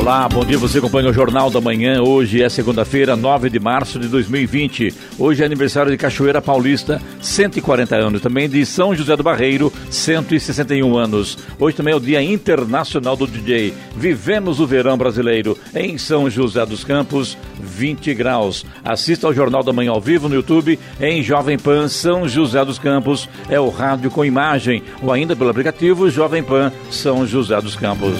[0.00, 0.56] Olá, bom dia.
[0.56, 2.00] Você acompanha o Jornal da Manhã.
[2.00, 4.94] Hoje é segunda-feira, 9 de março de 2020.
[5.18, 8.22] Hoje é aniversário de Cachoeira Paulista, 140 anos.
[8.22, 11.36] Também de São José do Barreiro, 161 anos.
[11.58, 13.74] Hoje também é o Dia Internacional do DJ.
[13.94, 18.64] Vivemos o verão brasileiro em São José dos Campos, 20 graus.
[18.82, 22.78] Assista ao Jornal da Manhã ao vivo no YouTube em Jovem Pan São José dos
[22.78, 23.28] Campos.
[23.50, 28.18] É o rádio com imagem ou ainda pelo aplicativo Jovem Pan São José dos Campos.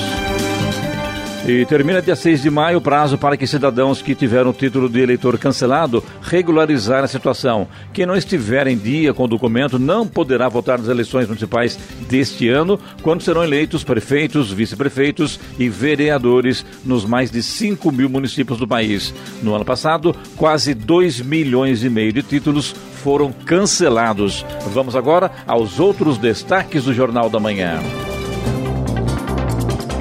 [1.47, 4.89] E termina dia 6 de maio o prazo para que cidadãos que tiveram o título
[4.89, 7.67] de eleitor cancelado regularizar a situação.
[7.93, 12.49] Quem não estiver em dia com o documento não poderá votar nas eleições municipais deste
[12.49, 18.69] ano, quando serão eleitos prefeitos, vice-prefeitos e vereadores nos mais de 5 mil municípios do
[18.69, 19.15] país.
[19.43, 24.45] No ano passado, quase 2 milhões e meio de títulos foram cancelados.
[24.75, 27.81] Vamos agora aos outros destaques do Jornal da Manhã.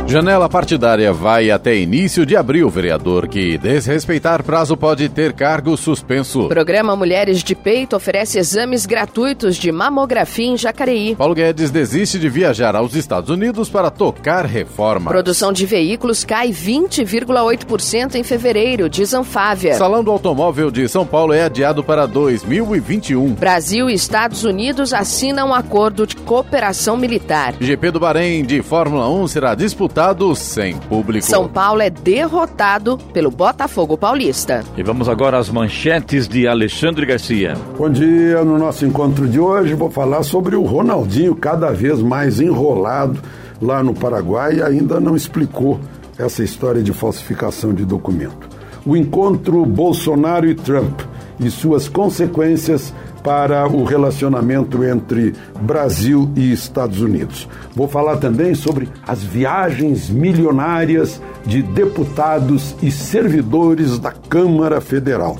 [0.09, 2.67] Janela partidária vai até início de abril.
[2.67, 6.47] Vereador que desrespeitar prazo pode ter cargo suspenso.
[6.47, 11.15] Programa Mulheres de Peito oferece exames gratuitos de mamografia em Jacareí.
[11.15, 15.11] Paulo Guedes desiste de viajar aos Estados Unidos para tocar reforma.
[15.11, 19.75] Produção de veículos cai 20,8% em fevereiro, diz Anfávia.
[19.75, 23.35] Salão do Automóvel de São Paulo é adiado para 2021.
[23.35, 27.53] Brasil e Estados Unidos assinam um acordo de cooperação militar.
[27.59, 29.98] GP do Bahrein de Fórmula 1 será disputado
[30.35, 31.25] sem público.
[31.25, 34.63] São Paulo é derrotado pelo Botafogo Paulista.
[34.77, 37.57] E vamos agora às manchetes de Alexandre Garcia.
[37.77, 38.43] Bom dia.
[38.45, 43.19] No nosso encontro de hoje, vou falar sobre o Ronaldinho, cada vez mais enrolado
[43.61, 45.79] lá no Paraguai e ainda não explicou
[46.17, 48.47] essa história de falsificação de documento.
[48.85, 51.01] O encontro Bolsonaro e Trump
[51.39, 52.93] e suas consequências
[53.23, 57.47] para o relacionamento entre Brasil e Estados Unidos.
[57.75, 65.37] Vou falar também sobre as viagens milionárias de deputados e servidores da Câmara Federal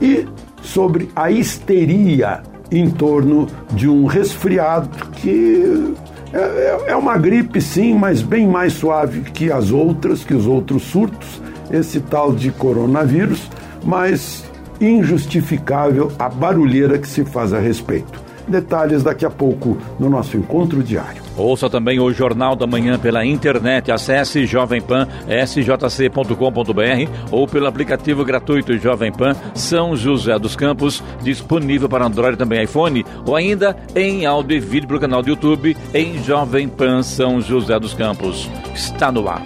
[0.00, 0.26] e
[0.62, 5.94] sobre a histeria em torno de um resfriado que
[6.32, 10.82] é, é uma gripe, sim, mas bem mais suave que as outras, que os outros
[10.82, 13.48] surtos, esse tal de coronavírus,
[13.84, 14.44] mas
[14.80, 18.26] injustificável a barulheira que se faz a respeito.
[18.48, 21.22] Detalhes daqui a pouco no nosso encontro diário.
[21.36, 23.90] Ouça também o Jornal da Manhã pela internet.
[23.90, 32.06] Acesse jovempan sjc.com.br ou pelo aplicativo gratuito Jovem Pan São José dos Campos, disponível para
[32.06, 36.68] Android também iPhone, ou ainda em áudio e vídeo pelo canal do YouTube em Jovem
[36.68, 38.48] Pan São José dos Campos.
[38.72, 39.42] Está no ar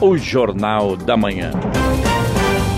[0.00, 1.50] o Jornal da Manhã.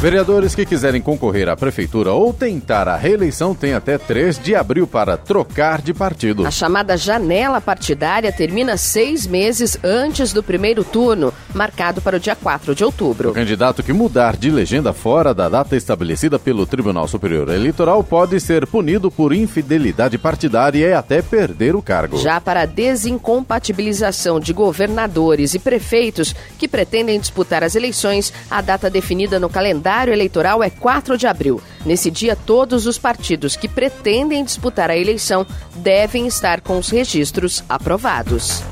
[0.00, 4.86] Vereadores que quiserem concorrer à prefeitura ou tentar a reeleição têm até 3 de abril
[4.86, 6.46] para trocar de partido.
[6.46, 12.34] A chamada janela partidária termina seis meses antes do primeiro turno, marcado para o dia
[12.34, 13.28] 4 de outubro.
[13.28, 18.40] O candidato que mudar de legenda fora da data estabelecida pelo Tribunal Superior Eleitoral pode
[18.40, 22.16] ser punido por infidelidade partidária e até perder o cargo.
[22.16, 28.88] Já para a desincompatibilização de governadores e prefeitos que pretendem disputar as eleições, a data
[28.88, 31.60] definida no calendário eleitoral é 4 de abril.
[31.84, 35.46] Nesse dia, todos os partidos que pretendem disputar a eleição
[35.76, 38.62] devem estar com os registros aprovados.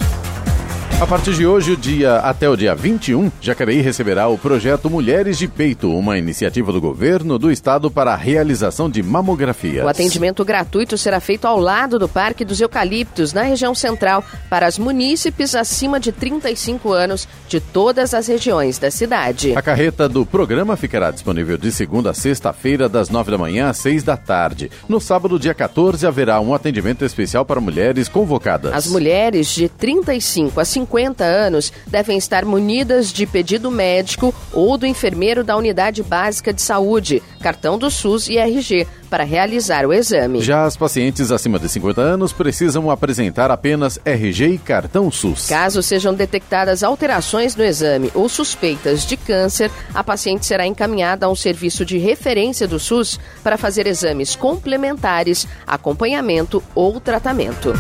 [1.01, 5.39] A partir de hoje, o dia até o dia 21, Jacareí receberá o projeto Mulheres
[5.39, 9.85] de Peito, uma iniciativa do governo do estado para a realização de mamografias.
[9.85, 14.67] O atendimento gratuito será feito ao lado do Parque dos Eucaliptos, na região central, para
[14.67, 19.57] as munícipes acima de 35 anos de todas as regiões da cidade.
[19.57, 23.79] A carreta do programa ficará disponível de segunda a sexta-feira, das 9 da manhã às
[23.79, 24.69] 6 da tarde.
[24.89, 28.75] No sábado, dia 14, haverá um atendimento especial para mulheres convocadas.
[28.75, 34.79] As mulheres de 35 a 50 50 anos devem estar munidas de pedido médico ou
[34.79, 39.93] do enfermeiro da unidade básica de saúde, cartão do SUS e RG para realizar o
[39.93, 40.41] exame.
[40.41, 45.47] Já as pacientes acima de 50 anos precisam apresentar apenas RG e cartão SUS.
[45.47, 51.31] Caso sejam detectadas alterações no exame ou suspeitas de câncer, a paciente será encaminhada a
[51.31, 57.73] um serviço de referência do SUS para fazer exames complementares, acompanhamento ou tratamento.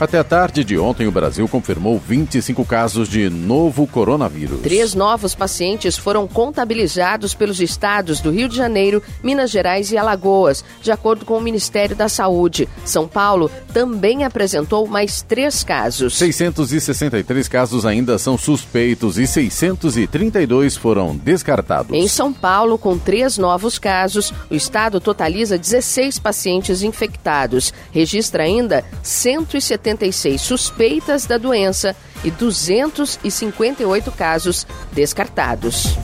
[0.00, 4.62] Até a tarde de ontem, o Brasil confirmou 25 casos de novo coronavírus.
[4.62, 10.64] Três novos pacientes foram contabilizados pelos estados do Rio de Janeiro, Minas Gerais e Alagoas,
[10.80, 12.66] de acordo com o Ministério da Saúde.
[12.82, 16.16] São Paulo também apresentou mais três casos.
[16.16, 21.92] 663 casos ainda são suspeitos e 632 foram descartados.
[21.94, 27.74] Em São Paulo, com três novos casos, o estado totaliza 16 pacientes infectados.
[27.92, 35.96] Registra ainda 170 76 suspeitas da doença e 258 casos descartados.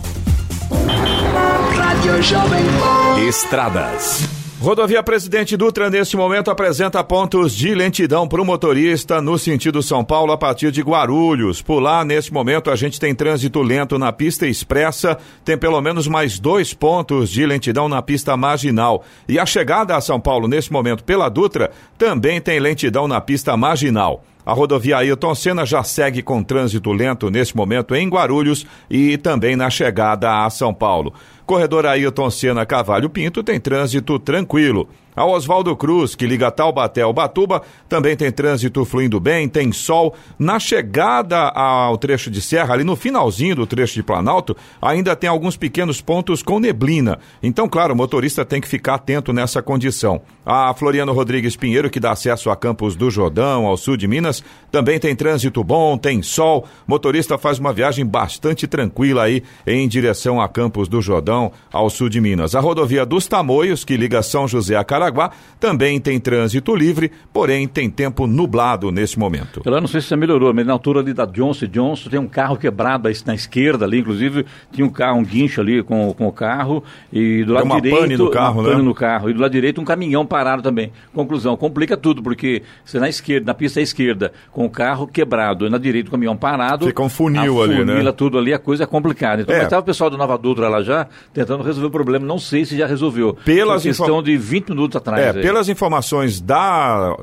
[3.29, 4.36] Estradas.
[4.59, 10.03] Rodovia Presidente Dutra, neste momento, apresenta pontos de lentidão para o motorista no sentido São
[10.03, 11.61] Paulo a partir de Guarulhos.
[11.61, 16.09] Por lá, neste momento, a gente tem trânsito lento na pista expressa, tem pelo menos
[16.09, 19.05] mais dois pontos de lentidão na pista marginal.
[19.29, 23.55] E a chegada a São Paulo, neste momento, pela Dutra, também tem lentidão na pista
[23.59, 24.25] marginal.
[24.47, 29.57] A rodovia Ailton Senna já segue com trânsito lento neste momento em Guarulhos e também
[29.57, 31.13] na chegada a São Paulo.
[31.47, 34.89] Corredor Ailton Senna Cavalho Pinto tem trânsito tranquilo.
[35.17, 40.15] A Oswaldo Cruz, que liga Taubaté ao Batuba, também tem trânsito fluindo bem, tem sol.
[40.39, 45.31] Na chegada ao trecho de serra, ali no finalzinho do trecho de Planalto, ainda tem
[45.31, 47.19] alguns pequenos pontos com neblina.
[47.43, 50.21] Então, claro, o motorista tem que ficar atento nessa condição.
[50.45, 54.45] A Floriano Rodrigues Pinheiro, que dá acesso a Campos do Jordão, ao sul de Minas,
[54.71, 56.67] também tem trânsito bom, tem sol.
[56.87, 62.11] Motorista faz uma viagem bastante tranquila aí em direção a Campos do Jordão, ao sul
[62.11, 62.55] de Minas.
[62.55, 67.11] A rodovia dos Tamoios, que liga São José a Caraguá, Paranaguá também tem trânsito livre,
[67.33, 69.63] porém tem tempo nublado nesse momento.
[69.65, 72.27] Eu não sei se você melhorou, mas na altura ali da Johnson Johnson tem um
[72.27, 76.33] carro quebrado na esquerda ali, inclusive tinha um carro, um guincho ali com, com o
[76.33, 76.83] carro
[77.13, 78.01] e do lado uma direito...
[78.01, 78.75] pane no carro, uma né?
[78.75, 79.31] pane no carro.
[79.31, 80.93] E do lado direito um caminhão parado também.
[81.15, 85.71] Conclusão, complica tudo, porque você na esquerda, na pista esquerda, com o carro quebrado, e
[85.71, 86.87] na direita o caminhão parado...
[86.87, 88.13] Fica um funil ali, né?
[88.13, 89.43] tudo ali, a coisa é complicada.
[89.43, 89.65] Então, É.
[89.65, 92.77] estava o pessoal do Nova Dutra lá já, tentando resolver o problema, não sei se
[92.77, 93.37] já resolveu.
[93.45, 95.23] Pelas Foi questão de 20 minutos atrás.
[95.23, 95.43] É, aí.
[95.43, 97.17] pelas informações da,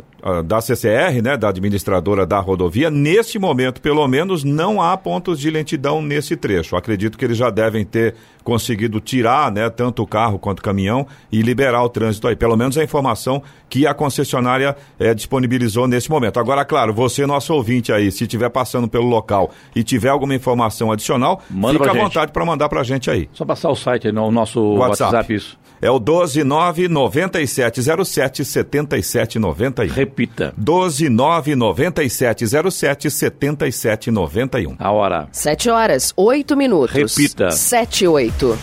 [0.45, 5.49] da CCR, né, da administradora da rodovia, neste momento, pelo menos, não há pontos de
[5.49, 6.77] lentidão nesse trecho.
[6.77, 11.07] Acredito que eles já devem ter conseguido tirar, né, tanto o carro quanto o caminhão
[11.31, 12.35] e liberar o trânsito aí.
[12.35, 16.39] Pelo menos a informação que a concessionária eh, disponibilizou nesse momento.
[16.39, 20.91] Agora, claro, você, nosso ouvinte aí, se estiver passando pelo local e tiver alguma informação
[20.91, 22.03] adicional, Manda fica à gente.
[22.03, 23.27] vontade para mandar para a gente aí.
[23.33, 25.15] Só passar o site aí, no nosso WhatsApp.
[25.15, 25.57] WhatsApp, isso.
[25.81, 30.12] É o 1299707 7791.
[30.13, 30.53] Repita.
[30.55, 34.75] 1299707 7791.
[34.77, 35.27] A hora.
[35.31, 36.95] 7 horas, 8 minutos.
[36.95, 37.49] Repita.
[37.49, 38.59] 7 e 8.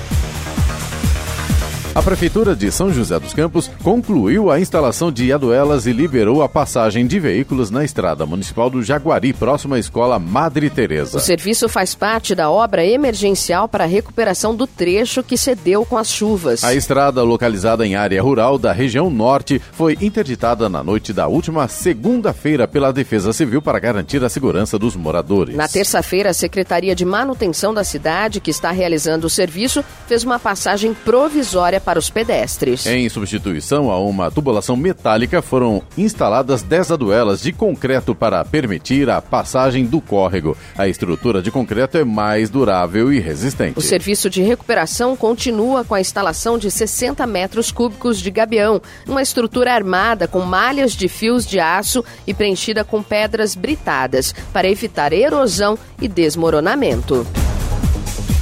[1.92, 6.48] A Prefeitura de São José dos Campos concluiu a instalação de aduelas e liberou a
[6.48, 11.18] passagem de veículos na estrada municipal do Jaguari, próxima à escola Madre Teresa.
[11.18, 15.98] O serviço faz parte da obra emergencial para a recuperação do trecho que cedeu com
[15.98, 16.62] as chuvas.
[16.62, 21.66] A estrada, localizada em área rural da região norte, foi interditada na noite da última
[21.66, 25.56] segunda-feira pela Defesa Civil para garantir a segurança dos moradores.
[25.56, 30.38] Na terça-feira, a Secretaria de Manutenção da cidade, que está realizando o serviço, fez uma
[30.38, 32.86] passagem provisória para os pedestres.
[32.86, 39.20] Em substituição a uma tubulação metálica, foram instaladas 10 aduelas de concreto para permitir a
[39.20, 40.56] passagem do córrego.
[40.76, 43.78] A estrutura de concreto é mais durável e resistente.
[43.78, 49.22] O serviço de recuperação continua com a instalação de 60 metros cúbicos de gabião, uma
[49.22, 55.12] estrutura armada com malhas de fios de aço e preenchida com pedras britadas, para evitar
[55.12, 57.26] erosão e desmoronamento.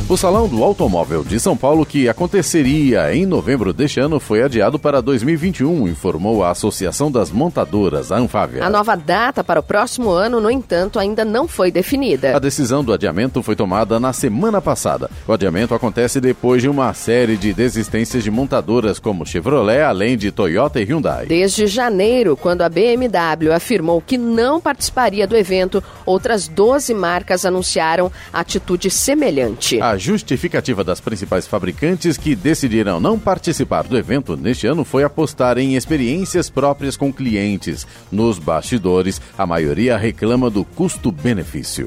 [0.08, 4.78] O Salão do Automóvel de São Paulo, que aconteceria em novembro deste ano, foi adiado
[4.78, 8.64] para 2021, informou a Associação das Montadoras, a Anfávia.
[8.64, 12.34] A nova data para o próximo ano, no entanto, ainda não foi definida.
[12.34, 15.10] A decisão do adiamento foi tomada na semana passada.
[15.26, 20.32] O adiamento acontece depois de uma série de desistências de montadoras como Chevrolet, além de
[20.32, 21.26] Toyota e Hyundai.
[21.26, 28.10] Desde janeiro, quando a BMW afirmou que não participaria do evento, outras 12 marcas anunciaram
[28.32, 29.78] atitude semelhante.
[29.82, 35.58] A justificativa das principais fabricantes que decidiram não participar do evento neste ano foi apostar
[35.58, 37.86] em experiências próprias com clientes.
[38.10, 41.86] Nos bastidores, a maioria reclama do custo-benefício.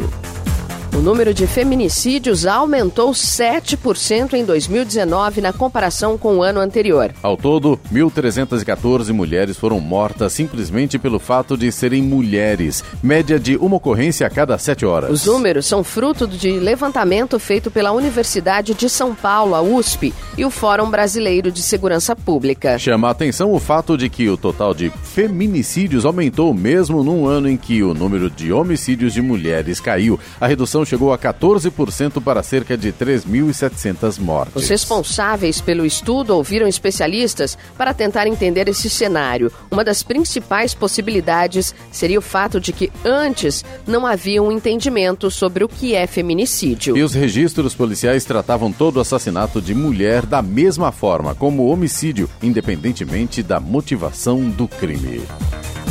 [0.94, 7.14] O número de feminicídios aumentou 7% em 2019 na comparação com o ano anterior.
[7.24, 13.78] Ao todo, 1.314 mulheres foram mortas simplesmente pelo fato de serem mulheres, média de uma
[13.78, 15.10] ocorrência a cada sete horas.
[15.10, 20.44] Os números são fruto de levantamento feito pela Universidade de São Paulo, a USP, e
[20.44, 22.78] o Fórum Brasileiro de Segurança Pública.
[22.78, 27.50] Chama a atenção o fato de que o total de feminicídios aumentou mesmo num ano
[27.50, 30.20] em que o número de homicídios de mulheres caiu.
[30.40, 34.56] A redução chegou a 14% para cerca de 3.700 mortes.
[34.56, 39.52] Os responsáveis pelo estudo ouviram especialistas para tentar entender esse cenário.
[39.70, 45.64] Uma das principais possibilidades seria o fato de que antes não havia um entendimento sobre
[45.64, 46.98] o que é feminicídio.
[46.98, 53.44] E os registros policiais tratavam todo assassinato de mulher da mesma forma, como homicídio, independentemente
[53.44, 55.22] da motivação do crime.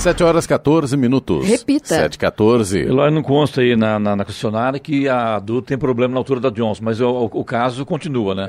[0.00, 1.46] 7 horas 14 minutos.
[1.46, 1.94] Repita.
[1.94, 2.78] 7 14.
[2.78, 6.40] Eloy, não consta aí na, na, na questionária que a adulta tem problema na altura
[6.40, 8.48] da Johnson, mas o, o, o caso continua, né?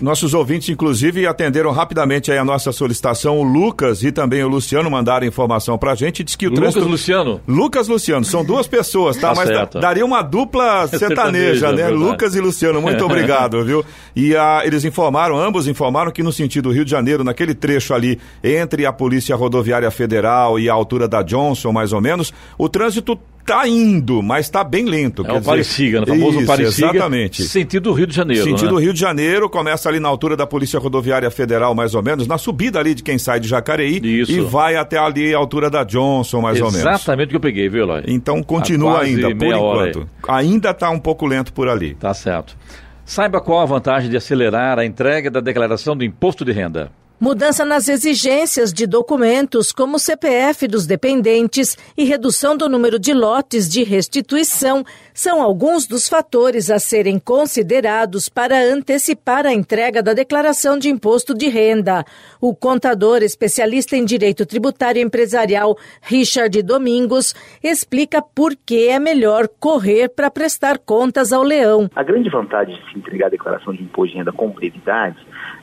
[0.00, 3.38] Nossos ouvintes, inclusive, atenderam rapidamente aí a nossa solicitação.
[3.38, 6.24] O Lucas e também o Luciano mandaram informação pra gente.
[6.24, 6.90] Diz que o Lucas trânsito...
[6.90, 7.40] Luciano?
[7.46, 9.28] Lucas Luciano, são duas pessoas, tá?
[9.28, 9.80] Tá Mas certo.
[9.80, 11.88] daria uma dupla sertaneja, né?
[11.88, 12.02] verdade.
[12.02, 13.84] Lucas e Luciano, muito obrigado, viu?
[14.16, 18.18] E ah, eles informaram, ambos informaram que no sentido Rio de Janeiro, naquele trecho ali
[18.42, 23.18] entre a Polícia Rodoviária Federal e a altura da Johnson, mais ou menos, o trânsito
[23.44, 25.26] tá indo, mas tá bem lento.
[25.26, 26.90] É o Parisiga, o famoso Isso, Parisiga.
[26.90, 27.42] Exatamente.
[27.42, 28.82] Sentido Rio de Janeiro, Sentido né?
[28.82, 32.38] Rio de Janeiro, começa ali na altura da Polícia Rodoviária Federal, mais ou menos, na
[32.38, 34.32] subida ali de quem sai de Jacareí Isso.
[34.32, 36.86] e vai até ali a altura da Johnson, mais ou menos.
[36.86, 38.04] Exatamente o que eu peguei, viu, Eloy?
[38.06, 40.08] Então continua ainda, por enquanto.
[40.28, 41.94] Ainda está um pouco lento por ali.
[41.94, 42.56] Tá certo.
[43.04, 46.92] Saiba qual a vantagem de acelerar a entrega da declaração do imposto de renda.
[47.22, 53.12] Mudança nas exigências de documentos, como o CPF dos dependentes e redução do número de
[53.12, 60.14] lotes de restituição, são alguns dos fatores a serem considerados para antecipar a entrega da
[60.14, 62.06] declaração de imposto de renda.
[62.40, 70.08] O contador especialista em direito tributário empresarial, Richard Domingos, explica por que é melhor correr
[70.08, 71.90] para prestar contas ao leão.
[71.94, 75.18] A grande vantagem de se entregar a declaração de imposto de renda com brevidade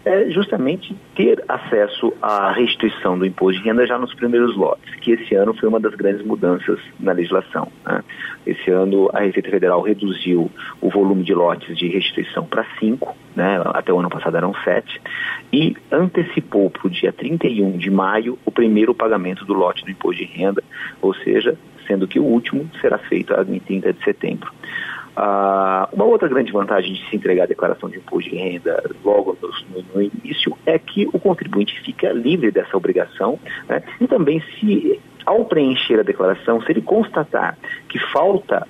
[0.05, 5.11] é justamente ter acesso à restituição do imposto de renda já nos primeiros lotes, que
[5.11, 7.71] esse ano foi uma das grandes mudanças na legislação.
[7.85, 8.03] né?
[8.45, 10.49] Esse ano a Receita Federal reduziu
[10.79, 13.61] o volume de lotes de restituição para cinco, né?
[13.65, 15.01] até o ano passado eram sete,
[15.51, 20.25] e antecipou para o dia 31 de maio o primeiro pagamento do lote do imposto
[20.25, 20.63] de renda,
[21.01, 24.51] ou seja, sendo que o último será feito em 30 de setembro.
[25.19, 29.35] Ah, uma outra grande vantagem de se entregar a declaração de imposto de renda logo
[29.41, 33.81] no, no início é que o contribuinte fica livre dessa obrigação né?
[33.99, 38.67] e também se ao preencher a declaração, se ele constatar que falta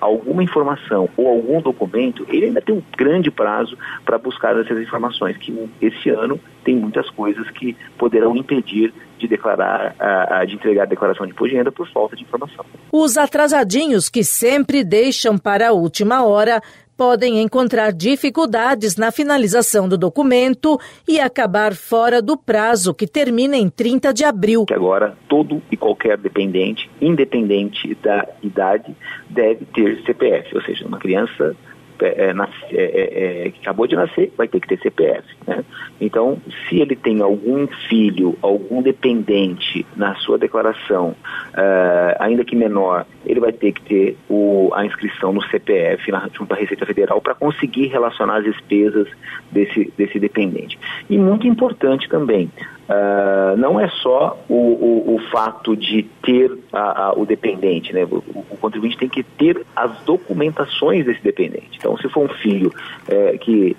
[0.00, 5.36] alguma informação ou algum documento, ele ainda tem um grande prazo para buscar essas informações,
[5.36, 10.86] que esse ano tem muitas coisas que poderão impedir de declarar, ah, de entregar a
[10.86, 12.64] declaração de imposto de renda por falta de informação.
[12.92, 16.60] Os atrasadinhos que sempre deixam para a última hora
[16.96, 23.68] podem encontrar dificuldades na finalização do documento e acabar fora do prazo que termina em
[23.68, 24.64] 30 de abril.
[24.64, 28.96] Que agora todo e qualquer dependente, independente da idade,
[29.28, 31.54] deve ter CPF, ou seja, uma criança
[32.00, 32.34] é, é,
[32.72, 35.24] é, é, que acabou de nascer vai ter que ter CPF.
[35.46, 35.64] Né?
[36.00, 36.38] Então,
[36.68, 41.14] se ele tem algum filho, algum dependente na sua declaração,
[41.56, 46.28] eh, ainda que menor, ele vai ter que ter o- a inscrição no CPF na,
[46.32, 49.08] junto à Receita Federal para conseguir relacionar as despesas
[49.50, 50.78] desse, desse dependente.
[51.08, 52.50] E muito importante também,
[52.88, 58.04] ah, não é só o, o- o fato de ter a- a- o dependente, né?
[58.04, 61.70] O, o contribuinte tem que ter as documentações desse dependente.
[61.78, 62.72] Então, se for um filho
[63.08, 63.76] eh, que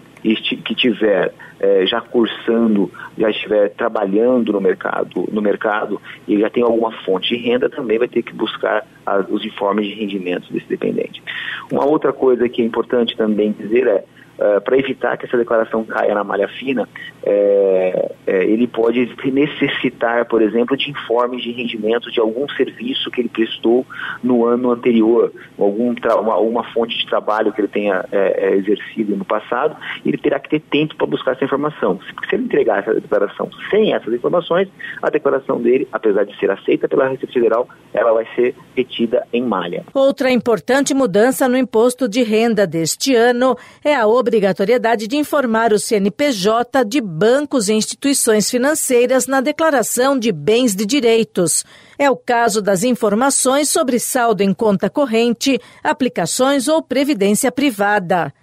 [0.65, 6.63] que tiver eh, já cursando, já estiver trabalhando no mercado, no mercado e já tem
[6.63, 10.67] alguma fonte de renda, também vai ter que buscar a- os informes de rendimentos desse
[10.67, 11.23] dependente.
[11.71, 14.03] Uma outra coisa que é importante também dizer é
[14.37, 16.87] Uh, para evitar que essa declaração caia na malha fina,
[17.23, 23.21] é, é, ele pode necessitar, por exemplo, de informes de rendimento de algum serviço que
[23.21, 23.85] ele prestou
[24.23, 29.25] no ano anterior, algum uma, uma fonte de trabalho que ele tenha é, exercido no
[29.25, 29.75] passado,
[30.05, 31.99] ele terá que ter tempo para buscar essa informação.
[32.29, 34.69] Se ele entregar essa declaração sem essas informações,
[35.01, 39.41] a declaração dele, apesar de ser aceita pela Receita Federal, ela vai ser retida em
[39.41, 39.83] malha.
[39.93, 45.79] Outra importante mudança no imposto de renda deste ano é a obrigatoriedade de informar o
[45.79, 51.63] CNPJ de bancos e instituições financeiras na declaração de bens de direitos.
[51.97, 58.33] É o caso das informações sobre saldo em conta corrente, aplicações ou previdência privada.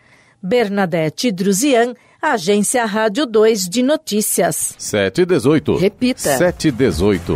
[0.43, 4.75] Bernadette Druzian, Agência Rádio 2 de Notícias.
[4.79, 5.77] 718.
[5.77, 6.39] Repita.
[6.39, 7.35] 718.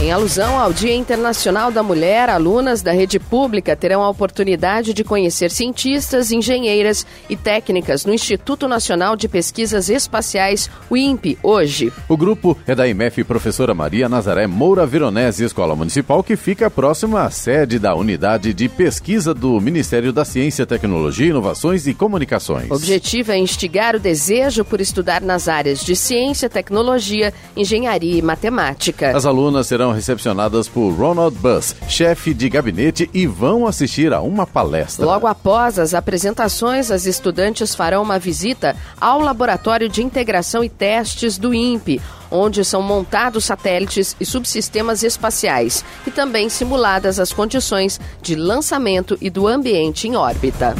[0.00, 5.04] Em alusão ao Dia Internacional da Mulher, alunas da rede pública terão a oportunidade de
[5.04, 11.92] conhecer cientistas, engenheiras e técnicas no Instituto Nacional de Pesquisas Espaciais, o INPE, hoje.
[12.08, 17.22] O grupo é da IMF Professora Maria Nazaré Moura Veronese Escola Municipal, que fica próxima
[17.22, 22.68] à sede da Unidade de Pesquisa do Ministério da Ciência, Tecnologia, Inovações e Comunicações.
[22.68, 28.22] O objetivo é instigar o desejo por estudar nas áreas de ciência, tecnologia, engenharia e
[28.22, 29.16] matemática.
[29.16, 34.46] As alunas serão recepcionadas por Ronald Buss, chefe de gabinete, e vão assistir a uma
[34.46, 35.04] palestra.
[35.04, 41.38] Logo após as apresentações, as estudantes farão uma visita ao Laboratório de Integração e Testes
[41.38, 42.00] do INPE,
[42.30, 49.30] onde são montados satélites e subsistemas espaciais e também simuladas as condições de lançamento e
[49.30, 50.74] do ambiente em órbita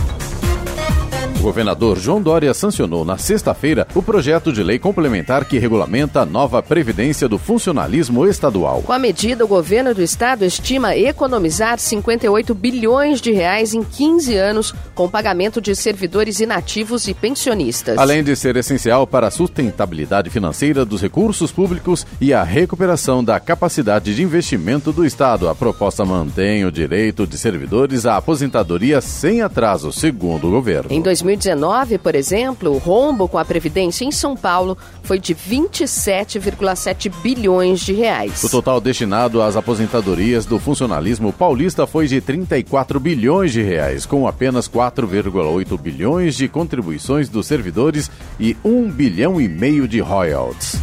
[1.45, 6.63] governador João Dória sancionou na sexta-feira o projeto de lei complementar que regulamenta a nova
[6.63, 8.81] previdência do funcionalismo estadual.
[8.81, 14.35] Com a medida, o governo do estado estima economizar 58 bilhões de reais em 15
[14.35, 17.99] anos com o pagamento de servidores inativos e pensionistas.
[17.99, 23.39] Além de ser essencial para a sustentabilidade financeira dos recursos públicos e a recuperação da
[23.39, 29.43] capacidade de investimento do estado, a proposta mantém o direito de servidores à aposentadoria sem
[29.43, 30.91] atraso, segundo o governo.
[30.91, 35.35] Em 2000 2019, por exemplo, o rombo com a Previdência em São Paulo foi de
[35.35, 38.43] 27,7 bilhões de reais.
[38.43, 44.27] O total destinado às aposentadorias do funcionalismo paulista foi de 34 bilhões de reais, com
[44.27, 50.79] apenas 4,8 bilhões de contribuições dos servidores e 1 bilhão e meio de royalties.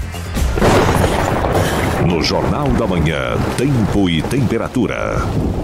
[2.07, 5.17] No Jornal da Manhã, tempo e temperatura.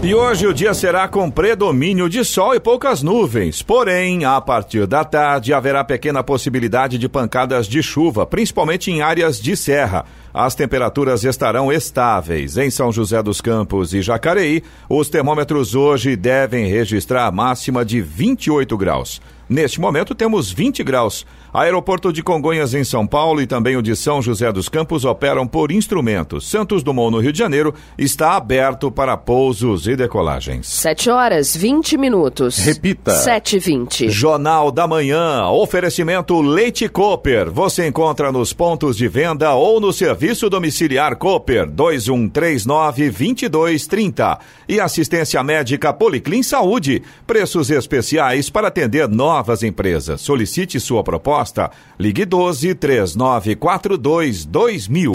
[0.04, 3.64] E hoje o dia será com predomínio de sol e poucas nuvens.
[3.64, 9.42] Porém, a partir da tarde haverá pequena possibilidade de pancadas de chuva, principalmente em áreas
[9.42, 10.06] de serra.
[10.34, 12.58] As temperaturas estarão estáveis.
[12.58, 18.00] Em São José dos Campos e Jacareí, os termômetros hoje devem registrar a máxima de
[18.00, 19.20] 28 graus.
[19.50, 21.26] Neste momento temos 20 graus.
[21.54, 25.48] Aeroporto de Congonhas em São Paulo e também o de São José dos Campos operam
[25.48, 26.48] por instrumentos.
[26.50, 30.68] Santos Dumont no Rio de Janeiro está aberto para pousos e decolagens.
[30.68, 32.58] 7 horas 20 minutos.
[32.60, 33.12] Repita.
[33.12, 34.10] 7 e 20.
[34.10, 35.48] Jornal da Manhã.
[35.48, 37.50] Oferecimento Leite Cooper.
[37.50, 44.40] Você encontra nos pontos de venda ou no serviço domiciliar Cooper 2139 2230.
[44.68, 47.02] E assistência médica Policlin Saúde.
[47.26, 49.08] Preços especiais para atender
[49.38, 50.22] novas empresas.
[50.22, 51.70] Solicite sua proposta.
[52.00, 55.14] Ligue 12 3942 2000.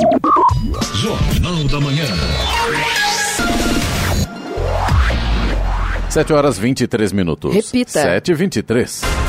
[0.95, 2.07] Jornal da Manhã.
[6.09, 7.53] 7 horas 23 minutos.
[7.53, 8.03] Repita.
[8.03, 9.22] 7 e 23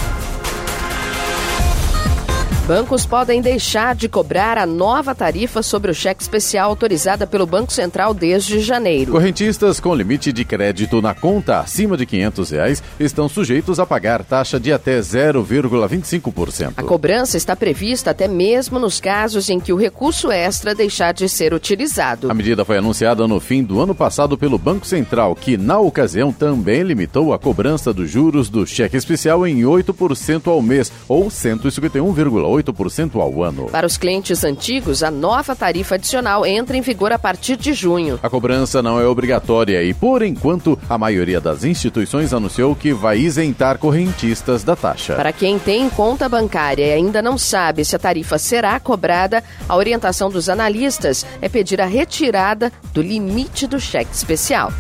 [2.65, 7.73] Bancos podem deixar de cobrar a nova tarifa sobre o cheque especial autorizada pelo Banco
[7.73, 9.12] Central desde janeiro.
[9.12, 14.23] Correntistas com limite de crédito na conta acima de 500 reais estão sujeitos a pagar
[14.23, 16.76] taxa de até 0,25%.
[16.78, 21.28] A cobrança está prevista até mesmo nos casos em que o recurso extra deixar de
[21.28, 22.32] ser utilizado.
[22.32, 26.32] A medida foi anunciada no fim do ano passado pelo Banco Central, que na ocasião
[26.32, 32.52] também limitou a cobrança dos juros do cheque especial em 8% ao mês ou 151,8
[32.53, 33.67] 8% ao ano.
[33.67, 38.19] Para os clientes antigos, a nova tarifa adicional entra em vigor a partir de junho.
[38.21, 43.17] A cobrança não é obrigatória e, por enquanto, a maioria das instituições anunciou que vai
[43.17, 45.15] isentar correntistas da taxa.
[45.15, 49.75] Para quem tem conta bancária e ainda não sabe se a tarifa será cobrada, a
[49.75, 54.71] orientação dos analistas é pedir a retirada do limite do cheque especial.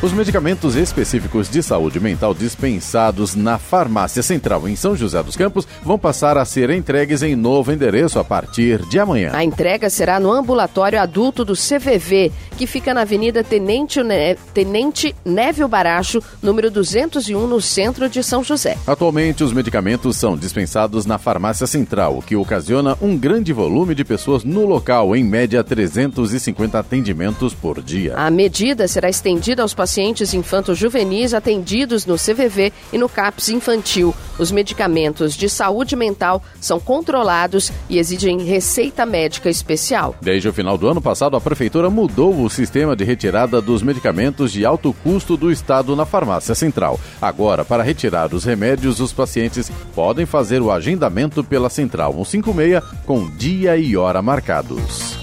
[0.00, 5.66] Os medicamentos específicos de saúde mental dispensados na Farmácia Central em São José dos Campos
[5.82, 9.32] vão passar a ser entregues em novo endereço a partir de amanhã.
[9.34, 15.16] A entrega será no ambulatório adulto do CVV, que fica na Avenida Tenente, ne Tenente
[15.24, 18.78] Névio Baracho, número 201, no centro de São José.
[18.86, 24.04] Atualmente, os medicamentos são dispensados na Farmácia Central, o que ocasiona um grande volume de
[24.04, 28.14] pessoas no local, em média 350 atendimentos por dia.
[28.16, 34.14] A medida será estendida aos pacientes pacientes infanto-juvenis atendidos no CVV e no CAPS infantil.
[34.38, 40.14] Os medicamentos de saúde mental são controlados e exigem receita médica especial.
[40.20, 44.52] Desde o final do ano passado, a Prefeitura mudou o sistema de retirada dos medicamentos
[44.52, 47.00] de alto custo do Estado na farmácia central.
[47.20, 53.26] Agora, para retirar os remédios, os pacientes podem fazer o agendamento pela Central 156 com
[53.38, 55.17] dia e hora marcados.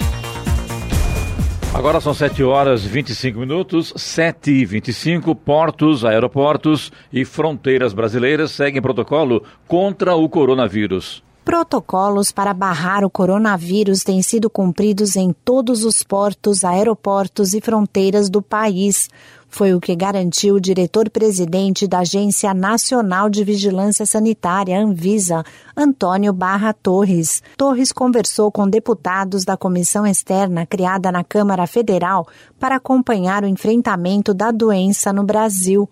[1.76, 8.52] Agora são 7 horas e 25 minutos, 7 e 25 portos, aeroportos e fronteiras brasileiras
[8.52, 11.22] seguem protocolo contra o coronavírus.
[11.44, 18.30] Protocolos para barrar o coronavírus têm sido cumpridos em todos os portos, aeroportos e fronteiras
[18.30, 19.10] do país.
[19.56, 25.46] Foi o que garantiu o diretor-presidente da Agência Nacional de Vigilância Sanitária, Anvisa,
[25.78, 27.42] Antônio Barra Torres.
[27.56, 32.28] Torres conversou com deputados da comissão externa criada na Câmara Federal
[32.60, 35.88] para acompanhar o enfrentamento da doença no Brasil.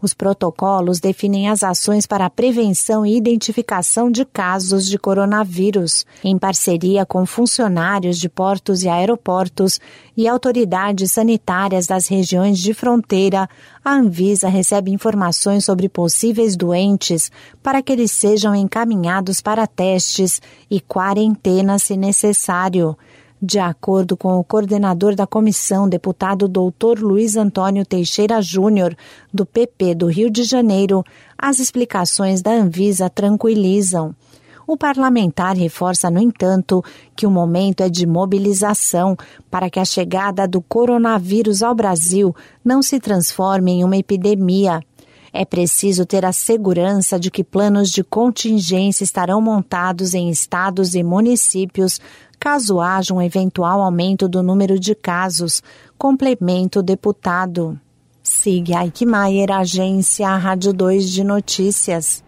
[0.00, 6.38] Os protocolos definem as ações para a prevenção e identificação de casos de coronavírus, em
[6.38, 9.80] parceria com funcionários de portos e aeroportos
[10.16, 13.48] e autoridades sanitárias das regiões de fronteira.
[13.84, 17.30] A Anvisa recebe informações sobre possíveis doentes
[17.62, 22.96] para que eles sejam encaminhados para testes e quarentena se necessário.
[23.48, 28.96] De acordo com o coordenador da comissão, deputado doutor Luiz Antônio Teixeira Júnior,
[29.32, 31.04] do PP do Rio de Janeiro,
[31.38, 34.12] as explicações da Anvisa tranquilizam.
[34.66, 36.82] O parlamentar reforça, no entanto,
[37.14, 39.16] que o momento é de mobilização
[39.48, 44.82] para que a chegada do coronavírus ao Brasil não se transforme em uma epidemia.
[45.38, 51.02] É preciso ter a segurança de que planos de contingência estarão montados em estados e
[51.02, 52.00] municípios
[52.40, 55.62] caso haja um eventual aumento do número de casos,
[55.98, 57.78] complementa o deputado.
[58.22, 62.24] Siga Aikmaier, agência Rádio 2 de Notícias.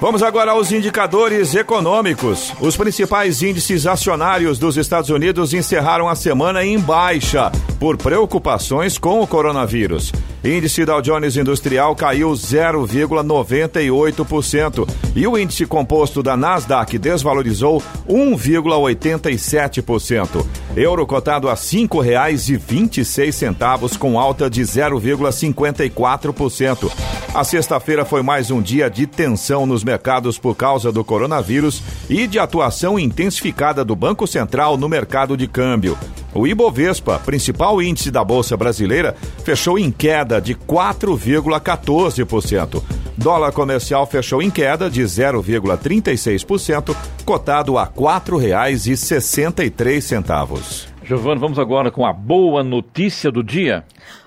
[0.00, 2.52] Vamos agora aos indicadores econômicos.
[2.60, 9.20] Os principais índices acionários dos Estados Unidos encerraram a semana em baixa por preocupações com
[9.20, 10.10] o coronavírus.
[10.44, 20.44] Índice Dow Jones Industrial caiu 0,98% e o índice composto da Nasdaq desvalorizou 1,87%.
[20.76, 26.92] Euro cotado a R$ 5,26 com alta de 0,54%.
[27.32, 32.26] A sexta-feira foi mais um dia de tensão nos mercados por causa do coronavírus e
[32.26, 35.96] de atuação intensificada do Banco Central no mercado de câmbio.
[36.34, 42.82] O Ibovespa, principal índice da Bolsa Brasileira, fechou em queda de 4,14%.
[43.16, 50.88] Dólar comercial fechou em queda de 0,36%, cotado a R$ 4,63.
[51.04, 53.84] Giovana, vamos agora com a boa notícia do dia.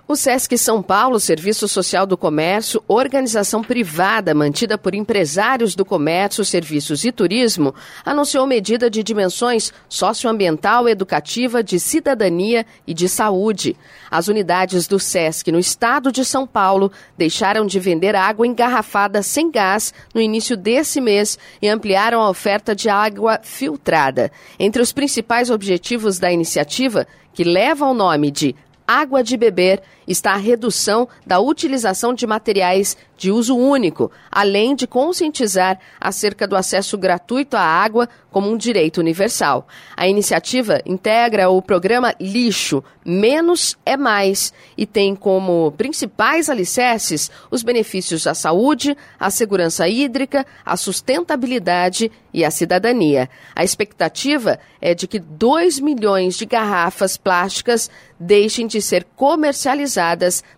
[0.10, 6.46] O SESC São Paulo, Serviço Social do Comércio, organização privada mantida por empresários do comércio,
[6.46, 13.76] serviços e turismo, anunciou medida de dimensões socioambiental, educativa, de cidadania e de saúde.
[14.10, 19.52] As unidades do SESC no estado de São Paulo deixaram de vender água engarrafada sem
[19.52, 24.32] gás no início desse mês e ampliaram a oferta de água filtrada.
[24.58, 28.56] Entre os principais objetivos da iniciativa, que leva o nome de
[28.88, 34.86] Água de Beber está a redução da utilização de materiais de uso único, além de
[34.86, 39.67] conscientizar acerca do acesso gratuito à água como um direito universal.
[39.96, 47.63] A iniciativa integra o programa Lixo Menos é Mais e tem como principais alicerces os
[47.63, 53.30] benefícios à saúde, à segurança hídrica, à sustentabilidade e à cidadania.
[53.56, 57.89] A expectativa é de que 2 milhões de garrafas plásticas
[58.20, 59.97] deixem de ser comercializadas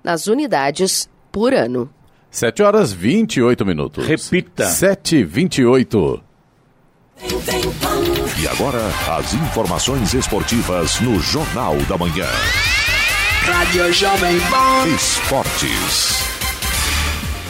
[0.04, 1.90] nas unidades por ano.
[2.32, 4.06] 7 horas 28 minutos.
[4.06, 4.66] Repita.
[4.66, 6.24] 7 e 28.
[8.42, 8.82] E agora,
[9.18, 12.28] as informações esportivas no Jornal da Manhã.
[13.46, 14.88] Rádio Jovem Pan.
[14.96, 16.39] Esportes.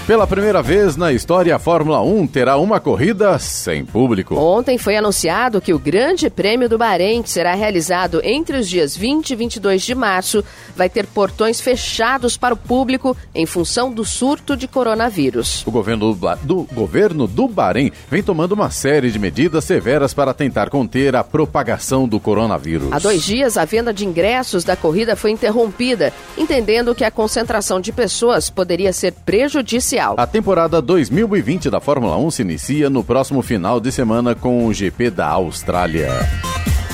[0.09, 4.33] Pela primeira vez na história, a Fórmula 1 terá uma corrida sem público.
[4.33, 8.97] Ontem foi anunciado que o Grande Prêmio do Bahrein, que será realizado entre os dias
[8.97, 10.43] 20 e 22 de março,
[10.75, 15.63] vai ter portões fechados para o público em função do surto de coronavírus.
[15.67, 20.33] O governo do, do governo do Bahrein vem tomando uma série de medidas severas para
[20.33, 22.91] tentar conter a propagação do coronavírus.
[22.91, 27.79] Há dois dias, a venda de ingressos da corrida foi interrompida, entendendo que a concentração
[27.79, 33.41] de pessoas poderia ser prejudicial a temporada 2020 da Fórmula 1 se inicia no próximo
[33.41, 36.09] final de semana com o GP da Austrália.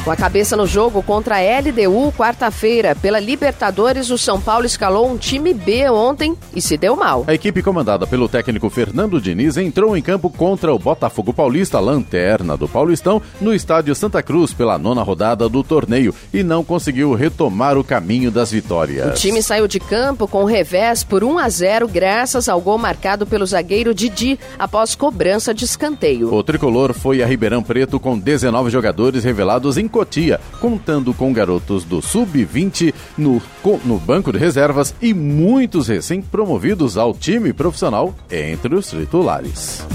[0.05, 5.09] Com a cabeça no jogo contra a LDU, quarta-feira, pela Libertadores, o São Paulo escalou
[5.09, 7.23] um time B ontem e se deu mal.
[7.25, 12.55] A equipe comandada pelo técnico Fernando Diniz entrou em campo contra o Botafogo Paulista, lanterna
[12.55, 17.75] do Paulistão, no estádio Santa Cruz pela nona rodada do torneio e não conseguiu retomar
[17.75, 19.07] o caminho das vitórias.
[19.07, 23.25] O time saiu de campo com revés por 1 a 0 graças ao gol marcado
[23.25, 26.31] pelo zagueiro Didi após cobrança de escanteio.
[26.31, 31.86] O tricolor foi a Ribeirão Preto com 19 jogadores revelados em Cotia, contando com garotos
[31.86, 33.41] do Sub-20 no,
[33.86, 39.88] no banco de reservas e muitos recém-promovidos ao time profissional entre os titulares.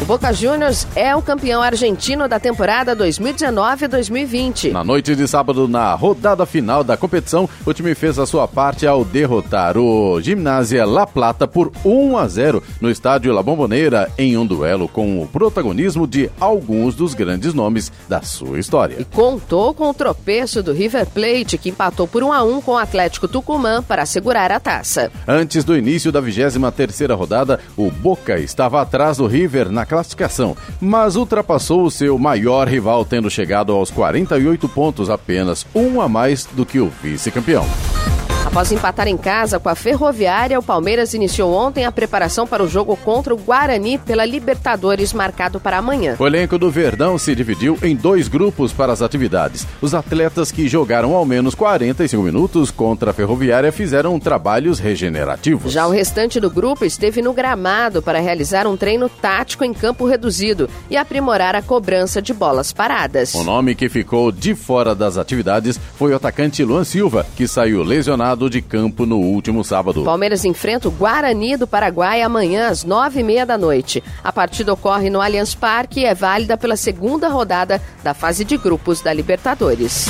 [0.00, 4.72] O Boca Juniors é o campeão argentino da temporada 2019-2020.
[4.72, 8.86] Na noite de sábado, na rodada final da competição, o time fez a sua parte
[8.86, 14.36] ao derrotar o Gimnasia La Plata por 1 a 0 no estádio La Bombonera em
[14.36, 18.96] um duelo com o protagonismo de alguns dos grandes nomes da sua história.
[18.98, 22.72] E contou com o tropeço do River Plate, que empatou por 1 a 1 com
[22.72, 25.10] o Atlético Tucumã para assegurar a taça.
[25.26, 30.56] Antes do início da 23 terceira rodada, o Boca estava atrás do River na classificação,
[30.80, 36.46] mas ultrapassou o seu maior rival, tendo chegado aos 48 pontos, apenas um a mais
[36.46, 37.64] do que o vice-campeão.
[38.44, 42.68] Após empatar em casa com a Ferroviária, o Palmeiras iniciou ontem a preparação para o
[42.68, 46.14] jogo contra o Guarani pela Libertadores, marcado para amanhã.
[46.18, 49.66] O elenco do Verdão se dividiu em dois grupos para as atividades.
[49.80, 55.72] Os atletas que jogaram ao menos 45 minutos contra a Ferroviária fizeram trabalhos regenerativos.
[55.72, 60.06] Já o restante do grupo esteve no gramado para realizar um treino tático em campo
[60.06, 63.34] reduzido e aprimorar a cobrança de bolas paradas.
[63.34, 67.82] O nome que ficou de fora das atividades foi o atacante Luan Silva, que saiu
[67.82, 70.04] lesionado de campo no último sábado.
[70.04, 74.02] Palmeiras enfrenta o Guarani do Paraguai amanhã às nove e meia da noite.
[74.22, 78.56] A partida ocorre no Allianz Parque e é válida pela segunda rodada da fase de
[78.56, 80.08] grupos da Libertadores.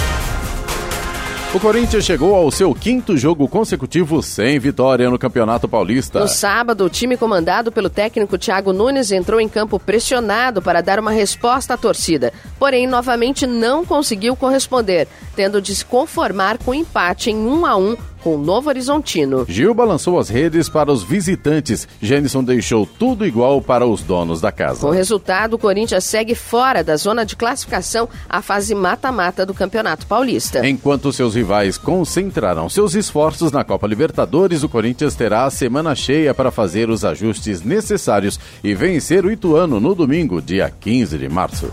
[1.55, 6.19] O Corinthians chegou ao seu quinto jogo consecutivo sem vitória no Campeonato Paulista.
[6.19, 10.99] No sábado, o time comandado pelo técnico Thiago Nunes entrou em campo pressionado para dar
[10.99, 15.07] uma resposta à torcida, porém novamente não conseguiu corresponder,
[15.37, 19.45] tendo de se conformar com o empate em 1 a 1 com o Novo Horizontino.
[19.47, 21.87] Gil balançou as redes para os visitantes.
[22.01, 24.81] Jenison deixou tudo igual para os donos da casa.
[24.81, 29.53] Com o resultado, o Corinthians segue fora da zona de classificação à fase mata-mata do
[29.53, 30.67] Campeonato Paulista.
[30.67, 36.33] Enquanto seus rivais concentrarão seus esforços na Copa Libertadores, o Corinthians terá a semana cheia
[36.33, 41.71] para fazer os ajustes necessários e vencer o Ituano no domingo, dia 15 de março.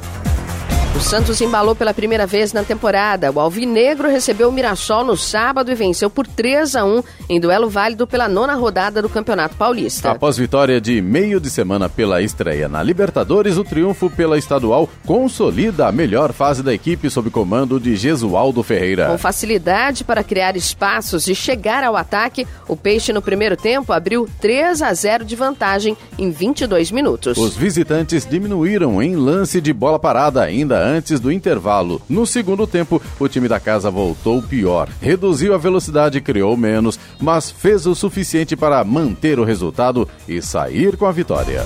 [0.93, 3.32] O Santos embalou pela primeira vez na temporada.
[3.32, 7.69] O Alvinegro recebeu o Mirassol no sábado e venceu por 3 a 1 em duelo
[7.69, 10.12] válido pela nona rodada do Campeonato Paulista.
[10.12, 15.88] Após vitória de meio de semana pela estreia na Libertadores, o triunfo pela estadual consolida
[15.88, 19.08] a melhor fase da equipe sob comando de Gesualdo Ferreira.
[19.08, 24.27] Com facilidade para criar espaços e chegar ao ataque, o Peixe no primeiro tempo abriu
[24.41, 27.38] 3 a 0 de vantagem em 22 minutos.
[27.38, 32.02] Os visitantes diminuíram em lance de bola parada ainda antes do intervalo.
[32.10, 37.52] No segundo tempo, o time da casa voltou pior, reduziu a velocidade, criou menos, mas
[37.52, 41.65] fez o suficiente para manter o resultado e sair com a vitória.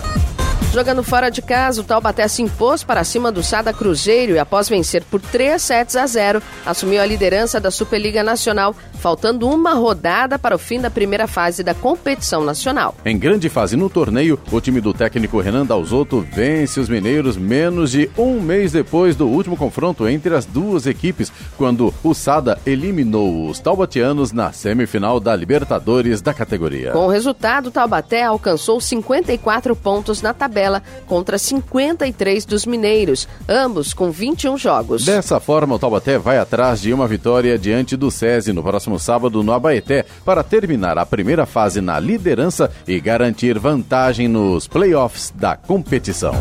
[0.75, 4.67] Jogando fora de casa, o Taubaté se impôs para cima do Sada Cruzeiro e, após
[4.67, 10.37] vencer por 3 sets a 0, assumiu a liderança da Superliga Nacional, faltando uma rodada
[10.37, 12.93] para o fim da primeira fase da competição nacional.
[13.05, 17.91] Em grande fase no torneio, o time do técnico Renan Dalzotto vence os mineiros menos
[17.91, 23.47] de um mês depois do último confronto entre as duas equipes, quando o Sada eliminou
[23.49, 26.91] os taubatianos na semifinal da Libertadores da categoria.
[26.91, 30.64] Com o resultado, o Taubaté alcançou 54 pontos na tabela
[31.07, 35.05] contra 53 dos mineiros, ambos com 21 jogos.
[35.05, 39.43] Dessa forma, o Taubaté vai atrás de uma vitória diante do SESI no próximo sábado
[39.43, 45.55] no Abaeté para terminar a primeira fase na liderança e garantir vantagem nos playoffs da
[45.55, 46.35] competição.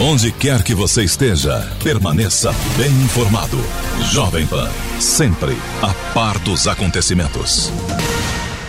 [0.00, 3.56] Onde quer que você esteja, permaneça bem informado.
[4.10, 7.70] Jovem Pan, sempre a par dos acontecimentos.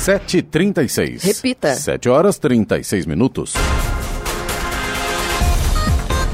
[0.00, 1.22] 7h36.
[1.22, 1.74] Repita.
[1.74, 3.52] 7 horas 36 minutos.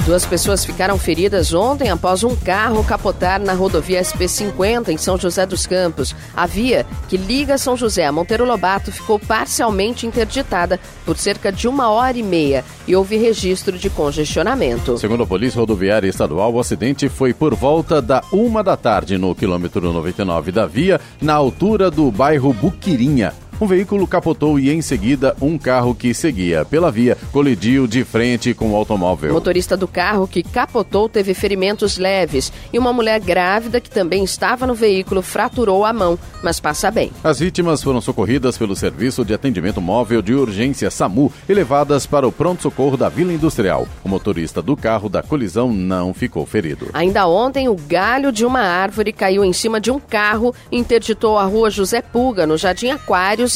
[0.06, 5.44] Duas pessoas ficaram feridas ontem após um carro capotar na rodovia SP50 em São José
[5.44, 6.14] dos Campos.
[6.36, 11.66] A via que liga São José a Monteiro Lobato ficou parcialmente interditada por cerca de
[11.66, 14.96] uma hora e meia e houve registro de congestionamento.
[14.96, 19.34] Segundo a Polícia Rodoviária Estadual, o acidente foi por volta da uma da tarde no
[19.34, 23.34] quilômetro 99 da via, na altura do bairro Buquirinha.
[23.58, 28.52] Um veículo capotou e, em seguida, um carro que seguia pela via colidiu de frente
[28.52, 29.30] com o automóvel.
[29.30, 34.22] O motorista do carro que capotou teve ferimentos leves e uma mulher grávida que também
[34.22, 37.10] estava no veículo fraturou a mão, mas passa bem.
[37.24, 42.28] As vítimas foram socorridas pelo Serviço de Atendimento Móvel de Urgência SAMU e levadas para
[42.28, 43.88] o pronto-socorro da Vila Industrial.
[44.04, 46.90] O motorista do carro da colisão não ficou ferido.
[46.92, 51.38] Ainda ontem, o galho de uma árvore caiu em cima de um carro e interditou
[51.38, 52.90] a rua José Puga, no Jardim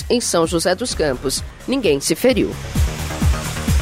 [0.09, 1.43] Em São José dos Campos.
[1.67, 2.51] Ninguém se feriu.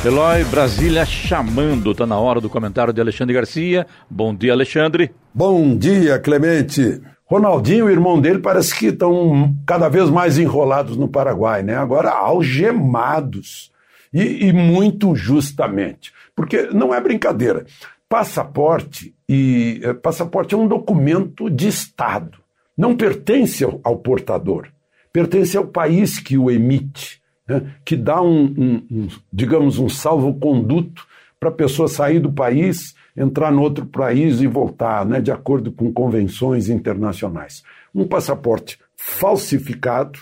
[0.04, 1.94] Eloy, Brasília chamando.
[1.94, 3.86] Tá na hora do comentário de Alexandre Garcia.
[4.08, 5.10] Bom dia, Alexandre.
[5.34, 7.00] Bom dia, Clemente.
[7.26, 11.76] Ronaldinho e o irmão dele parece que estão cada vez mais enrolados no Paraguai, né?
[11.76, 13.70] Agora algemados.
[14.14, 16.12] E, e muito justamente.
[16.34, 17.66] Porque não é brincadeira.
[18.08, 22.38] Passaporte e eh, passaporte é um documento de Estado.
[22.76, 24.68] Não pertence ao, ao portador.
[25.12, 27.74] Pertence ao país que o emite, né?
[27.84, 31.06] que dá um, um, um, digamos, um salvo-conduto
[31.40, 35.20] para a pessoa sair do país, entrar no outro país e voltar, né?
[35.20, 37.62] de acordo com convenções internacionais.
[37.94, 40.20] Um passaporte falsificado,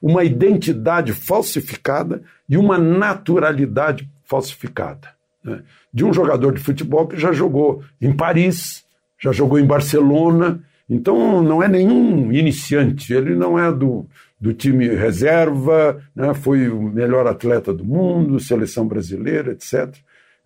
[0.00, 5.08] uma identidade falsificada e uma naturalidade falsificada.
[5.42, 5.62] Né?
[5.92, 8.84] De um jogador de futebol que já jogou em Paris,
[9.18, 14.06] já jogou em Barcelona, então não é nenhum iniciante, ele não é do,
[14.40, 16.32] do time reserva, né?
[16.32, 19.94] foi o melhor atleta do mundo, seleção brasileira, etc.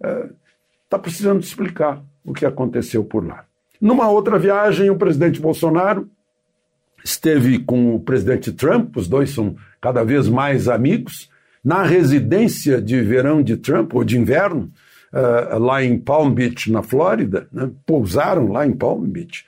[0.01, 3.45] Está é, precisando explicar o que aconteceu por lá.
[3.81, 6.09] Numa outra viagem, o presidente Bolsonaro
[7.05, 11.31] esteve com o presidente Trump, os dois são cada vez mais amigos,
[11.65, 14.73] na residência de verão de Trump, ou de inverno,
[15.13, 17.71] uh, lá em Palm Beach, na Flórida, né?
[17.87, 19.45] pousaram lá em Palm Beach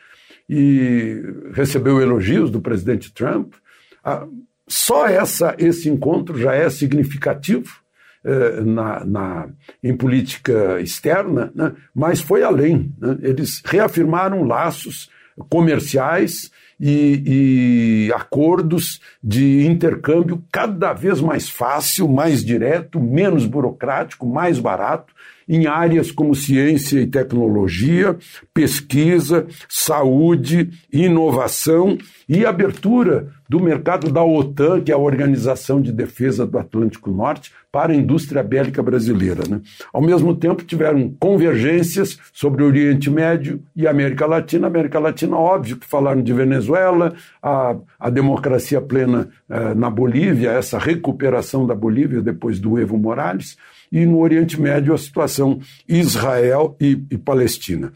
[0.49, 3.55] e recebeu elogios do presidente Trump.
[4.03, 4.27] Ah,
[4.67, 7.85] só essa, esse encontro já é significativo
[8.25, 9.49] eh, na, na,
[9.83, 11.75] em política externa, né?
[11.95, 12.95] mas foi além.
[12.99, 13.19] Né?
[13.21, 15.11] Eles reafirmaram laços
[15.51, 24.59] comerciais e, e, acordos de intercâmbio cada vez mais fácil, mais direto, menos burocrático, mais
[24.59, 25.14] barato,
[25.49, 28.17] em áreas como ciência e tecnologia,
[28.53, 36.47] pesquisa, saúde, inovação e abertura do mercado da OTAN, que é a Organização de Defesa
[36.47, 39.43] do Atlântico Norte, para a indústria bélica brasileira.
[39.49, 39.61] Né?
[39.93, 44.67] Ao mesmo tempo, tiveram convergências sobre o Oriente Médio e América Latina.
[44.67, 50.79] América Latina, óbvio que falaram de Venezuela, a, a democracia plena eh, na Bolívia, essa
[50.79, 53.57] recuperação da Bolívia depois do Evo Morales
[53.95, 57.93] e no Oriente Médio a situação Israel e, e Palestina.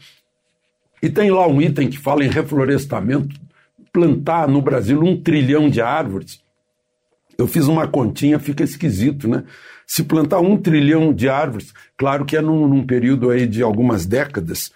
[1.03, 3.35] E tem lá um item que fala em reflorestamento,
[3.91, 6.41] plantar no Brasil um trilhão de árvores.
[7.37, 9.43] Eu fiz uma continha, fica esquisito, né?
[9.85, 14.05] Se plantar um trilhão de árvores, claro que é num, num, período aí de algumas
[14.05, 14.71] décadas,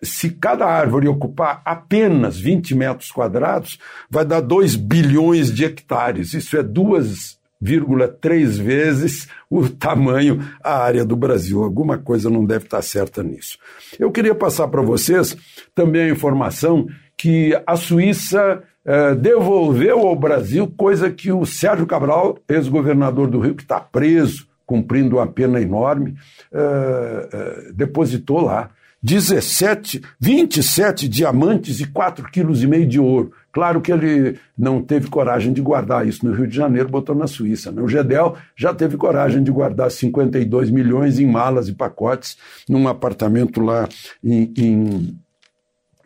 [0.00, 3.78] se cada árvore ocupar apenas 20 metros quadrados,
[4.10, 6.34] vai dar 2 bilhões de hectares.
[6.34, 11.62] Isso é duas 1,3 vezes o tamanho, a área do Brasil.
[11.62, 13.58] Alguma coisa não deve estar certa nisso.
[13.98, 15.36] Eu queria passar para vocês
[15.74, 22.38] também a informação que a Suíça eh, devolveu ao Brasil coisa que o Sérgio Cabral,
[22.48, 26.16] ex-governador do Rio, que está preso, cumprindo uma pena enorme,
[26.52, 28.70] eh, eh, depositou lá.
[29.02, 33.32] 17, 27 diamantes e 4,5 kg de ouro.
[33.52, 37.26] Claro que ele não teve coragem de guardar isso no Rio de Janeiro, botou na
[37.26, 37.70] Suíça.
[37.70, 37.82] Né?
[37.82, 43.60] O Gedel já teve coragem de guardar 52 milhões em malas e pacotes num apartamento
[43.60, 43.86] lá
[44.24, 45.18] em, em,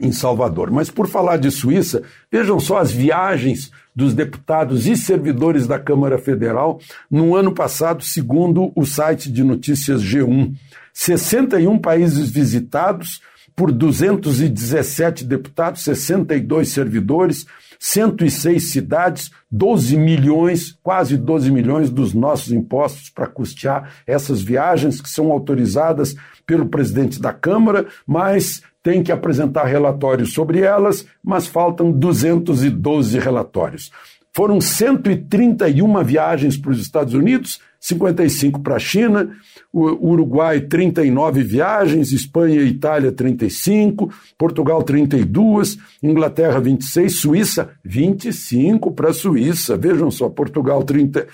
[0.00, 0.72] em Salvador.
[0.72, 6.18] Mas por falar de Suíça, vejam só as viagens dos deputados e servidores da Câmara
[6.18, 10.52] Federal no ano passado, segundo o site de notícias G1.
[10.92, 13.20] 61 países visitados
[13.56, 17.46] por 217 deputados, 62 servidores,
[17.78, 25.08] 106 cidades, 12 milhões, quase 12 milhões dos nossos impostos para custear essas viagens que
[25.08, 26.14] são autorizadas
[26.46, 33.90] pelo presidente da Câmara, mas tem que apresentar relatórios sobre elas, mas faltam 212 relatórios.
[34.32, 39.30] Foram 131 viagens para os Estados Unidos, 55 para a China,
[39.76, 49.12] Uruguai 39 viagens, Espanha e Itália 35, Portugal 32, Inglaterra 26, Suíça 25 para a
[49.12, 49.76] Suíça.
[49.76, 51.26] Vejam só, Portugal 30,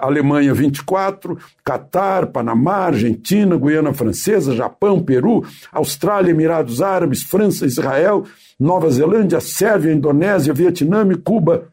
[0.00, 8.24] Alemanha 24, Catar, Panamá, Argentina, Guiana Francesa, Japão, Peru, Austrália, Emirados Árabes, França, Israel,
[8.60, 11.68] Nova Zelândia, Sérvia, Indonésia, Vietnã e Cuba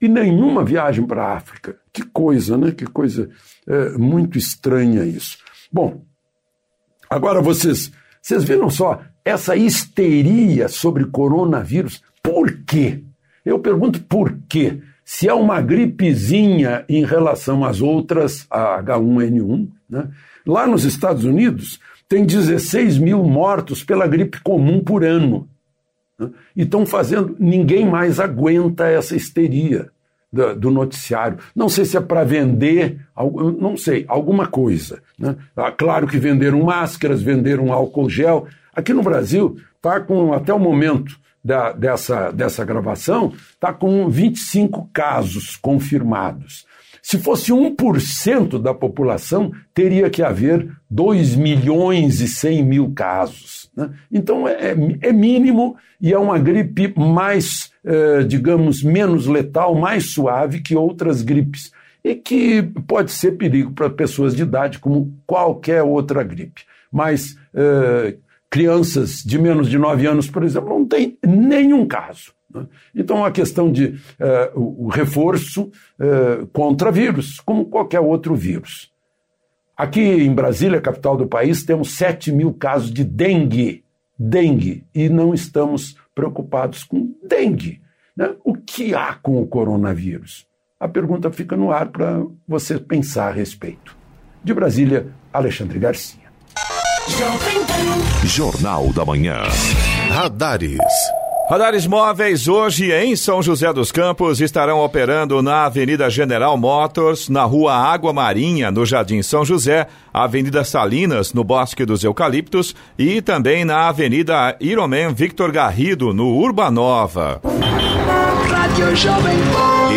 [0.00, 1.76] e nenhuma viagem para a África.
[1.92, 2.72] Que coisa, né?
[2.72, 3.28] Que coisa
[3.66, 5.38] é, muito estranha isso.
[5.72, 6.02] Bom,
[7.08, 12.02] agora vocês, vocês viram só essa histeria sobre coronavírus.
[12.22, 13.02] Por quê?
[13.44, 14.80] Eu pergunto por quê?
[15.04, 20.08] Se é uma gripezinha em relação às outras, a H1N1, né?
[20.46, 25.48] lá nos Estados Unidos tem 16 mil mortos pela gripe comum por ano.
[26.20, 26.30] Né?
[26.54, 29.90] E estão fazendo, ninguém mais aguenta essa histeria
[30.30, 31.38] do, do noticiário.
[31.56, 33.00] Não sei se é para vender,
[33.58, 35.02] não sei, alguma coisa.
[35.18, 35.34] Né?
[35.56, 38.46] Ah, claro que venderam máscaras, venderam álcool gel.
[38.74, 44.90] Aqui no Brasil, está com, até o momento da, dessa, dessa gravação, está com 25
[44.92, 46.66] casos confirmados.
[47.02, 53.59] Se fosse 1% da população, teria que haver 2 milhões e 100 mil casos.
[53.76, 53.90] Né?
[54.10, 60.60] Então é, é, mínimo e é uma gripe mais, eh, digamos, menos letal, mais suave
[60.60, 61.70] que outras gripes.
[62.02, 66.62] E que pode ser perigo para pessoas de idade, como qualquer outra gripe.
[66.90, 68.16] Mas eh,
[68.48, 72.32] crianças de menos de 9 anos, por exemplo, não tem nenhum caso.
[72.52, 72.66] Né?
[72.94, 75.70] Então, a questão de uh, o reforço
[76.52, 78.90] contra vírus, como qualquer outro vírus.
[79.80, 83.82] Aqui em Brasília, capital do país, temos 7 mil casos de dengue.
[84.18, 84.84] Dengue.
[84.94, 87.80] E não estamos preocupados com dengue.
[88.14, 88.34] Né?
[88.44, 90.46] O que há com o coronavírus?
[90.78, 93.96] A pergunta fica no ar para você pensar a respeito.
[94.44, 96.28] De Brasília, Alexandre Garcia.
[98.26, 99.44] Jornal da Manhã.
[100.10, 100.76] Radares.
[101.50, 107.42] Radares móveis hoje em São José dos Campos estarão operando na Avenida General Motors, na
[107.42, 113.64] Rua Água Marinha, no Jardim São José, Avenida Salinas, no Bosque dos Eucaliptos e também
[113.64, 117.40] na Avenida Iroman Victor Garrido, no Urbanova.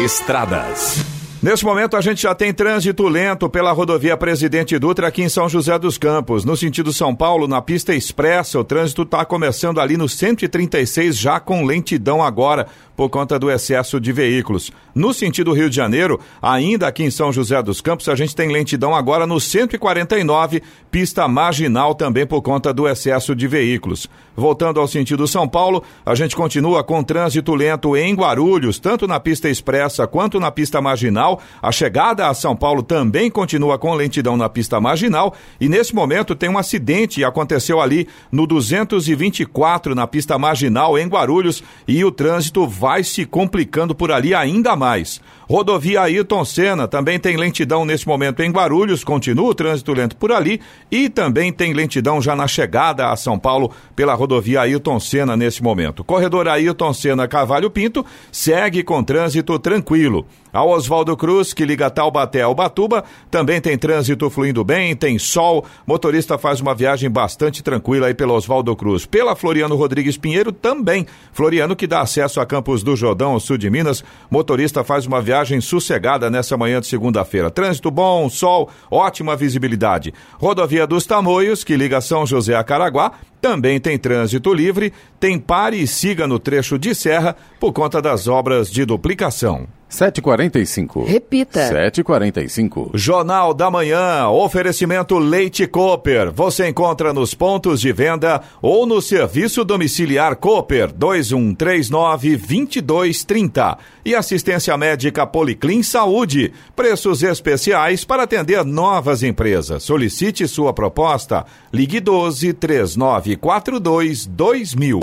[0.04, 1.23] Estradas.
[1.44, 5.50] Neste momento, a gente já tem trânsito lento pela rodovia Presidente Dutra aqui em São
[5.50, 6.46] José dos Campos.
[6.46, 11.42] No sentido São Paulo, na pista expressa, o trânsito está começando ali no 136, já
[11.42, 14.72] com lentidão agora por conta do excesso de veículos.
[14.94, 18.52] No sentido Rio de Janeiro, ainda aqui em São José dos Campos, a gente tem
[18.52, 24.08] lentidão agora no 149, pista marginal também por conta do excesso de veículos.
[24.36, 29.20] Voltando ao sentido São Paulo, a gente continua com trânsito lento em Guarulhos, tanto na
[29.20, 31.42] pista expressa quanto na pista marginal.
[31.62, 36.36] A chegada a São Paulo também continua com lentidão na pista marginal e nesse momento
[36.36, 42.68] tem um acidente aconteceu ali no 224 na pista marginal em Guarulhos e o trânsito
[42.84, 45.22] vai se complicando por ali ainda mais.
[45.50, 50.32] Rodovia Ayrton Senna também tem lentidão nesse momento em Guarulhos, continua o trânsito lento por
[50.32, 55.36] ali e também tem lentidão já na chegada a São Paulo pela rodovia Ayrton Senna
[55.36, 56.04] nesse momento.
[56.04, 60.26] Corredor Ayrton Senna Cavalho Pinto segue com trânsito tranquilo.
[60.54, 65.66] A Oswaldo Cruz, que liga Taubaté ao Batuba, também tem trânsito fluindo bem, tem sol.
[65.86, 69.04] Motorista faz uma viagem bastante tranquila aí pela Oswaldo Cruz.
[69.04, 71.08] Pela Floriano Rodrigues Pinheiro também.
[71.32, 74.04] Floriano que dá acesso a Campos do Jordão, sul de Minas.
[74.30, 77.50] Motorista faz uma viagem sossegada nessa manhã de segunda-feira.
[77.50, 80.14] Trânsito bom, sol, ótima visibilidade.
[80.38, 85.78] Rodovia dos Tamoios, que liga São José a Caraguá, também tem trânsito livre, tem pare
[85.78, 89.68] e siga no trecho de serra por conta das obras de duplicação.
[89.94, 91.06] 7h45.
[91.06, 91.70] Repita.
[91.72, 92.90] 7h45.
[92.96, 96.32] Jornal da Manhã, oferecimento Leite Cooper.
[96.32, 103.78] Você encontra nos pontos de venda ou no serviço domiciliar Cooper 2139-2230.
[104.04, 106.52] E assistência médica Policlin Saúde.
[106.76, 109.84] Preços especiais para atender novas empresas.
[109.84, 111.46] Solicite sua proposta.
[111.72, 115.00] Ligue 12 3942 2000.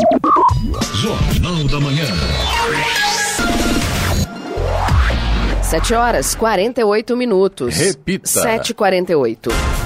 [0.95, 2.07] Jornal da Manhã.
[5.71, 7.77] 7 horas 48 minutos.
[7.77, 8.29] Repita.
[8.29, 9.80] 7h48.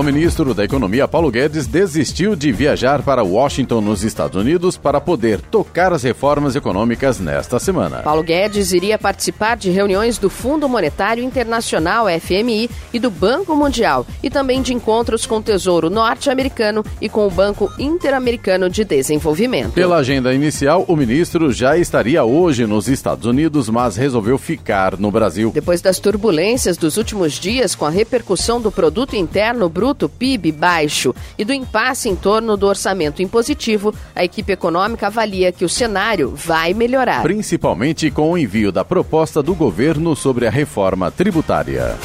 [0.00, 4.98] O ministro da Economia, Paulo Guedes, desistiu de viajar para Washington, nos Estados Unidos, para
[4.98, 7.98] poder tocar as reformas econômicas nesta semana.
[7.98, 14.06] Paulo Guedes iria participar de reuniões do Fundo Monetário Internacional, FMI, e do Banco Mundial,
[14.22, 19.72] e também de encontros com o Tesouro Norte-Americano e com o Banco Interamericano de Desenvolvimento.
[19.72, 25.10] Pela agenda inicial, o ministro já estaria hoje nos Estados Unidos, mas resolveu ficar no
[25.10, 25.50] Brasil.
[25.52, 31.14] Depois das turbulências dos últimos dias com a repercussão do produto interno bruto PIB baixo
[31.38, 36.34] e do impasse em torno do orçamento impositivo, a equipe econômica avalia que o cenário
[36.34, 37.22] vai melhorar.
[37.22, 41.96] Principalmente com o envio da proposta do governo sobre a reforma tributária.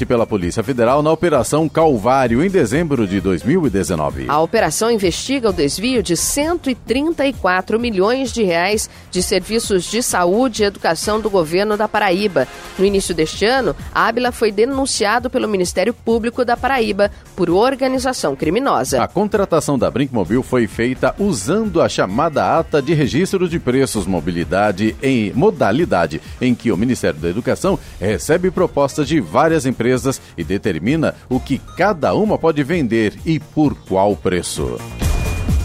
[0.05, 4.25] pela Polícia Federal na Operação Calvário em dezembro de 2019.
[4.27, 10.65] A operação investiga o desvio de 134 milhões de reais de serviços de saúde e
[10.65, 12.47] educação do governo da Paraíba.
[12.77, 19.01] No início deste ano, Ábila foi denunciado pelo Ministério Público da Paraíba por organização criminosa.
[19.01, 24.95] A contratação da Brinkmobil foi feita usando a chamada ata de registro de preços mobilidade
[25.01, 30.43] em modalidade, em que o Ministério da Educação recebe propostas de várias várias empresas e
[30.43, 34.79] determina o que cada uma pode vender e por qual preço.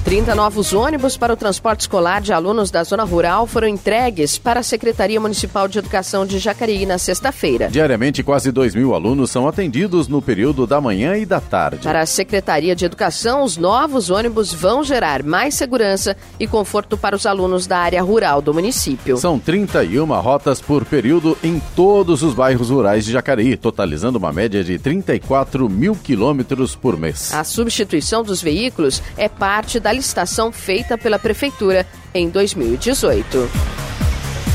[0.05, 4.61] 30 novos ônibus para o transporte escolar de alunos da zona rural foram entregues para
[4.61, 7.68] a Secretaria Municipal de Educação de Jacareí na sexta-feira.
[7.68, 11.84] Diariamente, quase 2 mil alunos são atendidos no período da manhã e da tarde.
[11.84, 17.14] Para a Secretaria de Educação, os novos ônibus vão gerar mais segurança e conforto para
[17.14, 19.18] os alunos da área rural do município.
[19.18, 24.64] São 31 rotas por período em todos os bairros rurais de Jacareí, totalizando uma média
[24.64, 27.34] de 34 mil quilômetros por mês.
[27.34, 33.51] A substituição dos veículos é parte da licitação feita pela Prefeitura em 2018.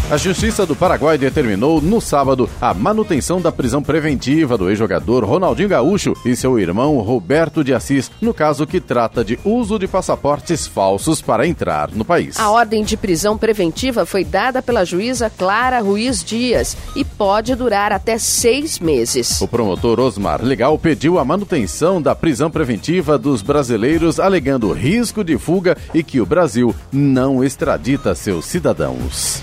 [0.07, 5.67] A Justiça do Paraguai determinou no sábado a manutenção da prisão preventiva do ex-jogador Ronaldinho
[5.67, 10.67] Gaúcho e seu irmão Roberto de Assis, no caso que trata de uso de passaportes
[10.67, 12.39] falsos para entrar no país.
[12.39, 17.91] A ordem de prisão preventiva foi dada pela juíza Clara Ruiz Dias e pode durar
[17.91, 19.41] até seis meses.
[19.41, 25.35] O promotor Osmar Legal pediu a manutenção da prisão preventiva dos brasileiros, alegando risco de
[25.39, 29.41] fuga e que o Brasil não extradita seus cidadãos.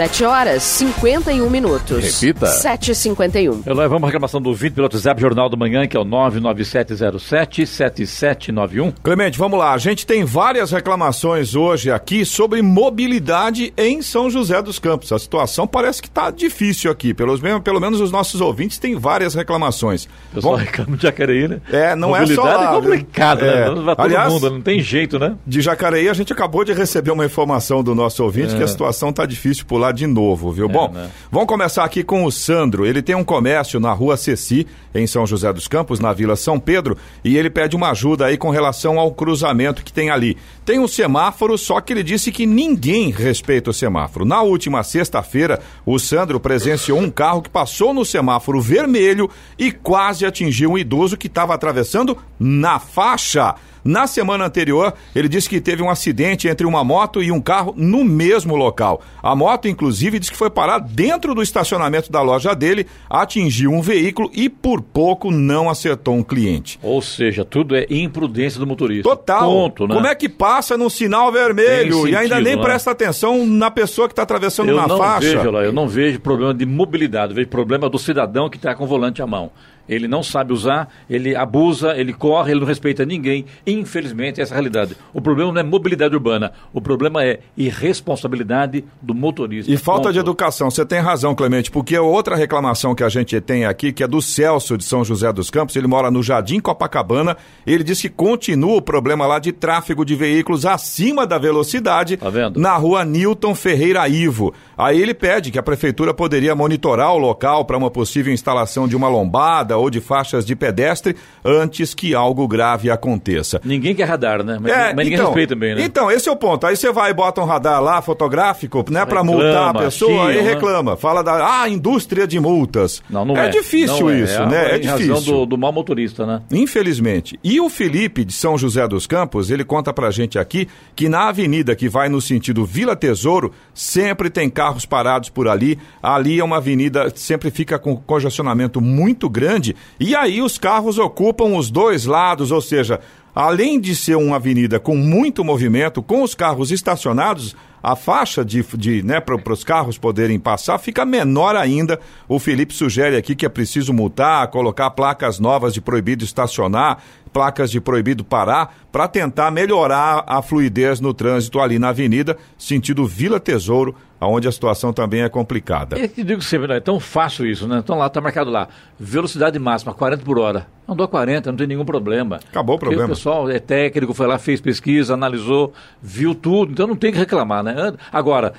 [0.00, 2.20] 7 horas 51 minutos.
[2.20, 2.46] Repita.
[2.46, 3.64] 7h51.
[3.66, 8.94] Eu levo uma reclamação do vídeo pelo WhatsApp Jornal do Manhã, que é o 99707-7791.
[9.02, 9.74] Clemente, vamos lá.
[9.74, 15.12] A gente tem várias reclamações hoje aqui sobre mobilidade em São José dos Campos.
[15.12, 17.12] A situação parece que está difícil aqui.
[17.12, 20.04] Pelos, pelo menos os nossos ouvintes têm várias reclamações.
[20.32, 21.60] O pessoal reclama de Jacareí, né?
[21.70, 22.72] É, não mobilidade é só lá.
[22.72, 23.68] é complicado, É.
[23.68, 23.82] né?
[23.82, 25.34] Vai todo Aliás, mundo, não tem jeito, né?
[25.46, 28.56] De Jacareí, a gente acabou de receber uma informação do nosso ouvinte É.
[28.56, 30.66] que a situação está difícil por lá de novo, viu?
[30.66, 31.10] É, Bom, né?
[31.30, 32.86] vamos começar aqui com o Sandro.
[32.86, 36.58] Ele tem um comércio na rua Ceci, em São José dos Campos, na Vila São
[36.58, 40.36] Pedro, e ele pede uma ajuda aí com relação ao cruzamento que tem ali.
[40.64, 44.24] Tem um semáforo, só que ele disse que ninguém respeita o semáforo.
[44.24, 50.24] Na última sexta-feira, o Sandro presenciou um carro que passou no semáforo vermelho e quase
[50.26, 53.54] atingiu um idoso que estava atravessando na faixa.
[53.84, 57.74] Na semana anterior, ele disse que teve um acidente entre uma moto e um carro
[57.76, 59.02] no mesmo local.
[59.22, 63.80] A moto, inclusive, disse que foi parar dentro do estacionamento da loja dele, atingiu um
[63.80, 66.78] veículo e por pouco não acertou um cliente.
[66.82, 69.08] Ou seja, tudo é imprudência do motorista.
[69.08, 69.48] Total.
[69.48, 69.94] Ponto, né?
[69.94, 72.62] Como é que passa num sinal vermelho Tem e ainda sentido, nem né?
[72.62, 75.38] presta atenção na pessoa que está atravessando eu na não faixa?
[75.42, 78.84] vejo eu não vejo problema de mobilidade, eu vejo problema do cidadão que está com
[78.84, 79.50] o volante à mão.
[79.90, 83.44] Ele não sabe usar, ele abusa, ele corre, ele não respeita ninguém.
[83.66, 84.96] Infelizmente, essa é a realidade.
[85.12, 89.70] O problema não é mobilidade urbana, o problema é irresponsabilidade do motorista.
[89.70, 90.12] E falta Ponto.
[90.12, 90.70] de educação.
[90.70, 94.22] Você tem razão, Clemente, porque outra reclamação que a gente tem aqui, que é do
[94.22, 97.36] Celso de São José dos Campos, ele mora no Jardim Copacabana,
[97.66, 102.30] ele diz que continua o problema lá de tráfego de veículos acima da velocidade Tá
[102.56, 104.54] na rua Newton Ferreira Ivo.
[104.78, 108.94] Aí ele pede que a prefeitura poderia monitorar o local para uma possível instalação de
[108.94, 113.60] uma lombada ou de faixas de pedestre antes que algo grave aconteça.
[113.64, 114.58] Ninguém quer radar, né?
[114.60, 115.82] Mas, É, mas ninguém então, respeita também, né?
[115.84, 116.66] Então, esse é o ponto.
[116.66, 120.32] Aí você vai e bota um radar lá, fotográfico, né, pra Reclama, multar a pessoa,
[120.32, 120.50] chiam, né?
[120.50, 120.96] reclama.
[120.96, 123.02] Fala da ah, indústria de multas.
[123.08, 123.46] Não, não é.
[123.46, 123.48] é.
[123.48, 124.20] difícil Não é.
[124.20, 124.80] isso, É né?
[124.80, 125.32] É razão difícil.
[125.34, 126.42] do, do mau motorista, né?
[126.52, 127.38] Infelizmente.
[127.42, 131.28] E o Felipe de São José dos Campos, ele conta pra gente aqui que na
[131.28, 135.78] avenida que vai no sentido Vila Tesouro, sempre tem carros parados por ali.
[136.02, 140.98] Ali é uma avenida que sempre fica com congestionamento muito grande e aí os carros
[140.98, 143.00] ocupam os dois lados, ou seja,
[143.34, 148.62] além de ser uma avenida com muito movimento, com os carros estacionados, a faixa de,
[148.76, 151.98] de né, para os carros poderem passar fica menor ainda.
[152.28, 157.02] O Felipe sugere aqui que é preciso multar, colocar placas novas de proibido estacionar,
[157.32, 163.06] placas de proibido parar, para tentar melhorar a fluidez no trânsito ali na avenida, sentido
[163.06, 165.98] Vila Tesouro, onde a situação também é complicada.
[165.98, 167.78] Eu te digo sempre, não é tão fácil isso, né?
[167.78, 168.68] Então lá, tá marcado lá,
[168.98, 170.66] velocidade máxima, 40 por hora.
[170.86, 172.40] Andou a 40, não tem nenhum problema.
[172.50, 173.12] Acabou o Porque problema.
[173.12, 175.72] O pessoal é técnico, foi lá, fez pesquisa, analisou,
[176.02, 177.92] viu tudo, então não tem que reclamar, né?
[178.12, 178.52] Agora,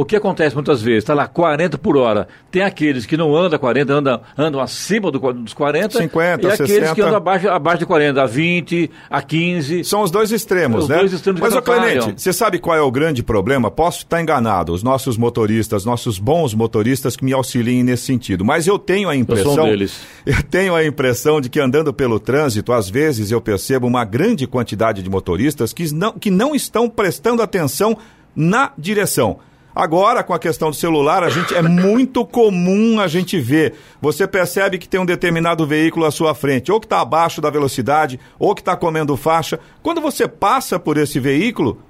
[0.00, 3.58] o que acontece muitas vezes, está lá 40 por hora, tem aqueles que não andam
[3.58, 6.94] 40, andam, andam acima do, dos 40, 50, e aqueles 60.
[6.94, 9.84] que andam abaixo, abaixo de 40, a 20, a 15.
[9.84, 10.96] São os dois extremos, Os né?
[10.96, 11.60] dois extremos Mas, ô.
[11.60, 13.70] Clemente, você sabe qual é o grande problema?
[13.70, 18.42] Posso estar enganado, os nossos motoristas, nossos bons motoristas que me auxiliem nesse sentido.
[18.42, 19.64] Mas eu tenho a impressão.
[19.64, 20.00] um deles.
[20.24, 24.46] Eu tenho a impressão de que andando pelo trânsito, às vezes eu percebo uma grande
[24.46, 27.96] quantidade de motoristas que não, que não estão prestando atenção
[28.34, 29.38] na direção.
[29.80, 33.72] Agora, com a questão do celular, a gente é muito comum a gente ver.
[33.98, 37.48] Você percebe que tem um determinado veículo à sua frente, ou que está abaixo da
[37.48, 39.58] velocidade, ou que está comendo faixa.
[39.82, 41.80] Quando você passa por esse veículo,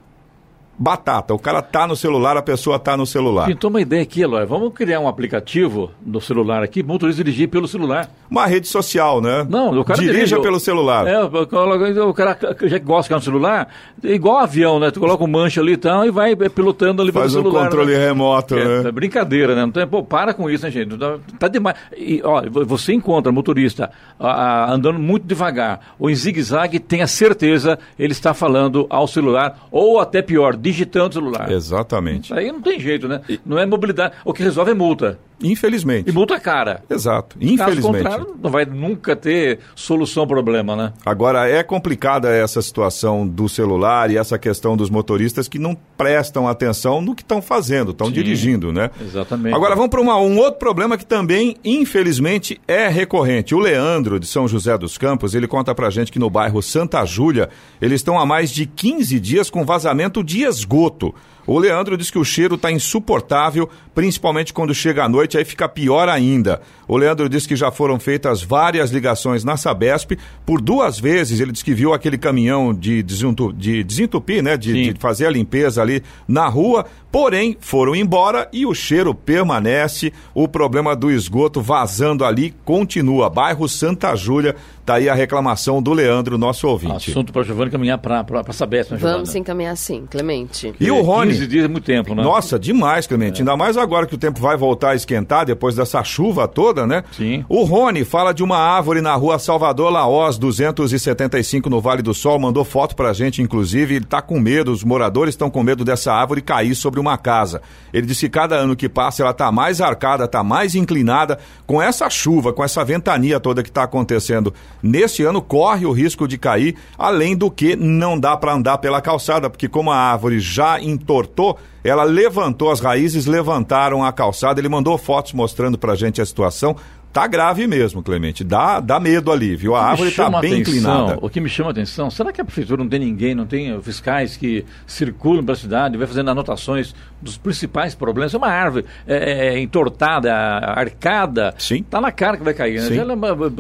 [0.85, 1.35] batata.
[1.35, 3.47] O cara tá no celular, a pessoa tá no celular.
[3.47, 4.47] Pintou uma ideia aqui, Eloy.
[4.47, 8.09] Vamos criar um aplicativo no celular aqui, motorista dirigir pelo celular.
[8.31, 9.47] Uma rede social, né?
[9.49, 11.07] Não, o cara Dirija dirige, pelo celular.
[11.07, 13.69] É, o cara- já que gosta de ficar no celular,
[14.03, 14.91] é igual avião, né?
[14.91, 17.65] Tu coloca um mancha ali e tal e vai pilotando ali Faz pelo um celular.
[17.69, 18.07] controle né?
[18.07, 18.89] remoto, É, né?
[18.89, 19.65] é brincadeira, né?
[19.65, 20.97] Então, pô, para com isso, né, gente?
[20.97, 21.77] Tá, tá demais.
[21.95, 27.07] E, ó, vo- você encontra motorista ah, ah, andando muito devagar ou em zigue-zague, tenha
[27.07, 31.51] certeza ele está falando ao celular ou até pior, digitando o celular.
[31.51, 32.33] Exatamente.
[32.33, 33.21] Aí não tem jeito, né?
[33.45, 34.15] Não é mobilidade.
[34.25, 35.19] O que resolve é multa.
[35.43, 36.09] Infelizmente.
[36.09, 36.83] E multa cara.
[36.89, 37.39] Exato.
[37.39, 38.03] Caso Infelizmente.
[38.03, 40.93] contrário, não vai nunca ter solução ao problema, né?
[41.05, 46.49] Agora, é complicada essa situação do celular e essa questão dos motoristas que não prestam
[46.49, 48.91] atenção no que estão fazendo, estão dirigindo, né?
[49.01, 49.55] exatamente.
[49.55, 53.55] Agora, vamos para um outro problema que também, infelizmente, é recorrente.
[53.55, 57.05] O Leandro, de São José dos Campos, ele conta pra gente que no bairro Santa
[57.05, 57.49] Júlia,
[57.81, 61.15] eles estão há mais de 15 dias com vazamento de esgoto.
[61.53, 65.69] O Leandro diz que o cheiro está insuportável, principalmente quando chega à noite, aí fica
[65.69, 66.61] pior ainda.
[66.87, 70.13] O Leandro diz que já foram feitas várias ligações na Sabesp.
[70.47, 74.57] Por duas vezes ele diz que viu aquele caminhão de, desentu- de desentupir, né?
[74.57, 76.87] De, de fazer a limpeza ali na rua.
[77.11, 80.13] Porém, foram embora e o cheiro permanece.
[80.33, 83.29] O problema do esgoto vazando ali continua.
[83.29, 84.55] Bairro Santa Júlia,
[84.85, 87.11] Tá aí a reclamação do Leandro, nosso ouvinte.
[87.11, 90.75] Assunto para Giovanni caminhar para a Sabesp, né, Vamos encaminhar sim, Clemente.
[90.81, 91.33] E o Rony?
[91.33, 92.23] 15 dias é muito tempo, né?
[92.23, 93.39] Nossa, demais, Clemente.
[93.39, 93.43] É.
[93.43, 97.05] Ainda mais agora que o tempo vai voltar a esquentar depois dessa chuva toda, né?
[97.13, 97.45] Sim.
[97.49, 102.39] O Rony fala de uma árvore na rua Salvador Laós, 275 no Vale do Sol,
[102.39, 103.97] mandou foto pra gente, inclusive.
[103.97, 107.61] Ele tá com medo, os moradores estão com medo dessa árvore cair sobre uma casa.
[107.93, 111.39] Ele disse que cada ano que passa ela tá mais arcada, tá mais inclinada.
[111.67, 114.53] Com essa chuva, com essa ventania toda que tá acontecendo
[114.83, 119.01] nesse ano, corre o risco de cair, além do que não dá para andar pela
[119.01, 124.61] calçada, porque como a árvore já entortou, ela levantou as raízes, levantaram a calçada.
[124.61, 126.77] Ele mandou fotos mostrando pra gente a situação.
[127.13, 128.45] Tá grave mesmo, Clemente.
[128.45, 129.75] Dá, dá medo ali, viu?
[129.75, 131.19] A árvore está bem atenção, inclinada.
[131.21, 133.81] O que me chama a atenção, será que a prefeitura não tem ninguém, não tem
[133.83, 138.33] fiscais que circulam pela cidade, vai fazendo anotações dos principais problemas?
[138.33, 141.53] É uma árvore é, é, é entortada, arcada.
[141.59, 141.83] Sim.
[141.83, 142.81] Tá na cara que vai cair.
[142.81, 142.95] Né?
[142.95, 143.05] Já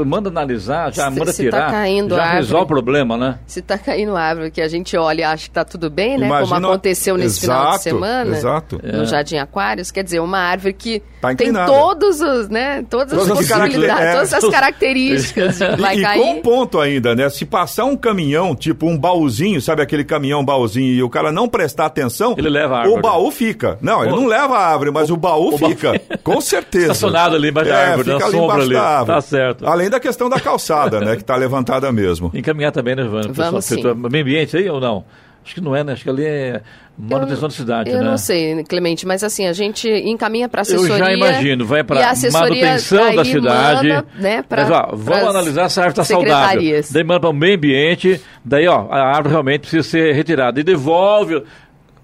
[0.04, 1.66] manda analisar, já se, manda se tirar.
[1.66, 3.38] Tá caindo já árvore, resolve o problema, né?
[3.46, 6.26] Se tá caindo árvore que a gente olha e acha que tá tudo bem, né?
[6.26, 6.54] Imagina...
[6.54, 8.36] Como aconteceu nesse exato, final de semana.
[8.36, 8.80] Exato.
[8.82, 9.06] No é.
[9.06, 9.90] Jardim Aquários.
[9.90, 12.84] Quer dizer, uma árvore que tá tem todos os, né?
[12.88, 14.04] Todas, todas as possibilidades.
[14.04, 16.20] É todas as características vai e, cair.
[16.20, 17.28] E com um ponto ainda, né?
[17.28, 21.48] Se passar um caminhão, tipo um baúzinho, sabe aquele caminhão baúzinho, e o cara não
[21.48, 22.98] prestar atenção, ele leva a árvore.
[22.98, 23.78] o baú fica.
[23.80, 24.16] Não, ele o...
[24.16, 25.92] não leva a árvore, mas o, o baú o fica.
[25.92, 26.00] Baú...
[26.22, 26.92] Com certeza.
[26.92, 28.74] Estacionado ali embaixo é, da árvore, fica na ali sombra ali.
[28.74, 29.16] Da árvore.
[29.16, 29.66] Tá certo.
[29.66, 31.16] Além da questão da calçada, né?
[31.16, 32.30] Que tá levantada mesmo.
[32.34, 33.32] Encaminhar também, né, Vânia?
[33.32, 33.82] Vamos sim.
[34.10, 35.04] Meio ambiente aí ou não?
[35.44, 35.94] Acho que não é, né?
[35.94, 36.62] Acho que ali é
[37.00, 38.02] manutenção da cidade, eu né?
[38.02, 40.94] Eu não sei, Clemente, mas assim, a gente encaminha para assessoria.
[40.94, 43.88] Eu já imagino, vai para manutenção da cidade.
[43.88, 46.82] Manda, né, pra, mas, ó, vamos analisar se a árvore está saudável.
[46.90, 50.60] Daí manda para o meio ambiente, daí, ó, a árvore realmente precisa ser retirada.
[50.60, 51.42] E devolve.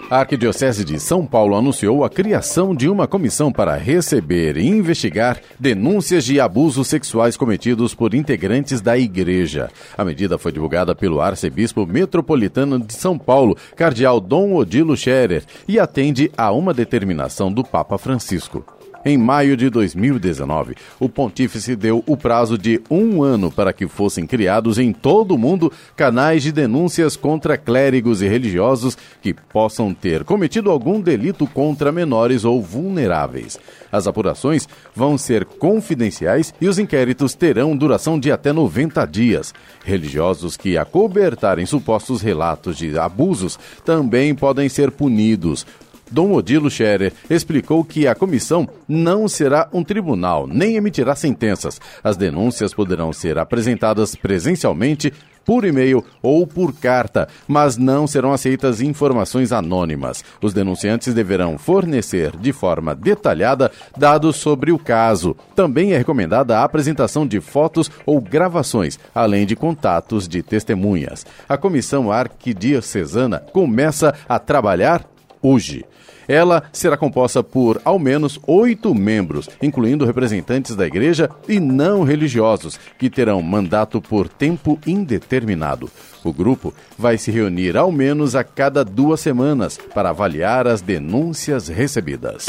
[0.10, 5.41] A Arquidiocese de São Paulo anunciou a criação de uma comissão para receber e investigar
[5.60, 9.70] denúncias de abusos sexuais cometidos por integrantes da igreja.
[9.97, 15.78] A medida foi divulgada pelo arcebispo metropolitano de São Paulo, cardeal Dom Odilo Scherer, e
[15.78, 18.76] atende a uma determinação do Papa Francisco.
[19.08, 24.28] Em maio de 2019, o pontífice deu o prazo de um ano para que fossem
[24.28, 30.26] criados em todo o mundo canais de denúncias contra clérigos e religiosos que possam ter
[30.26, 33.58] cometido algum delito contra menores ou vulneráveis.
[33.89, 39.53] As apurações vão ser confidenciais e os inquéritos terão duração de até 90 dias.
[39.86, 45.66] Religiosos que acobertarem supostos relatos de abusos também podem ser punidos.
[46.12, 51.80] Dom Odilo Scherer explicou que a comissão não será um tribunal, nem emitirá sentenças.
[52.03, 55.14] As denúncias poderão ser apresentadas presencialmente,
[55.47, 60.22] por e-mail ou por carta, mas não serão aceitas informações anônimas.
[60.41, 65.38] Os denunciantes deverão fornecer de forma detalhada dados sobre o caso.
[65.55, 71.26] Também é recomendada a apresentação de fotos ou gravações, além de contatos de testemunhas.
[71.47, 75.10] A comissão arquidiocesana começa a trabalhar
[75.41, 75.86] hoje.
[76.28, 82.80] Ela será composta por ao menos oito membros, incluindo representantes da igreja e não religiosos,
[82.97, 85.89] que terão mandato por tempo indeterminado.
[86.23, 91.67] O grupo vai se reunir ao menos a cada duas semanas para avaliar as denúncias
[91.67, 92.45] recebidas.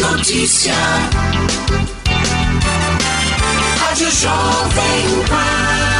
[0.00, 0.74] Notícia.
[3.78, 5.99] Rádio Jovem Pan.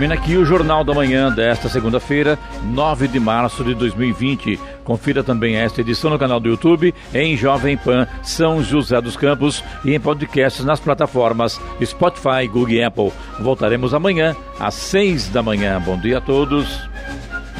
[0.00, 2.38] Termina aqui o Jornal da Manhã desta segunda-feira,
[2.72, 4.58] 9 de março de 2020.
[4.82, 9.62] Confira também esta edição no canal do YouTube, em Jovem Pan São José dos Campos
[9.84, 13.12] e em podcasts nas plataformas Spotify, Google e Apple.
[13.40, 15.78] Voltaremos amanhã às 6 da manhã.
[15.84, 16.80] Bom dia a todos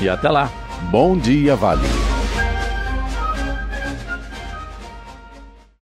[0.00, 0.50] e até lá.
[0.90, 2.09] Bom dia, Vale.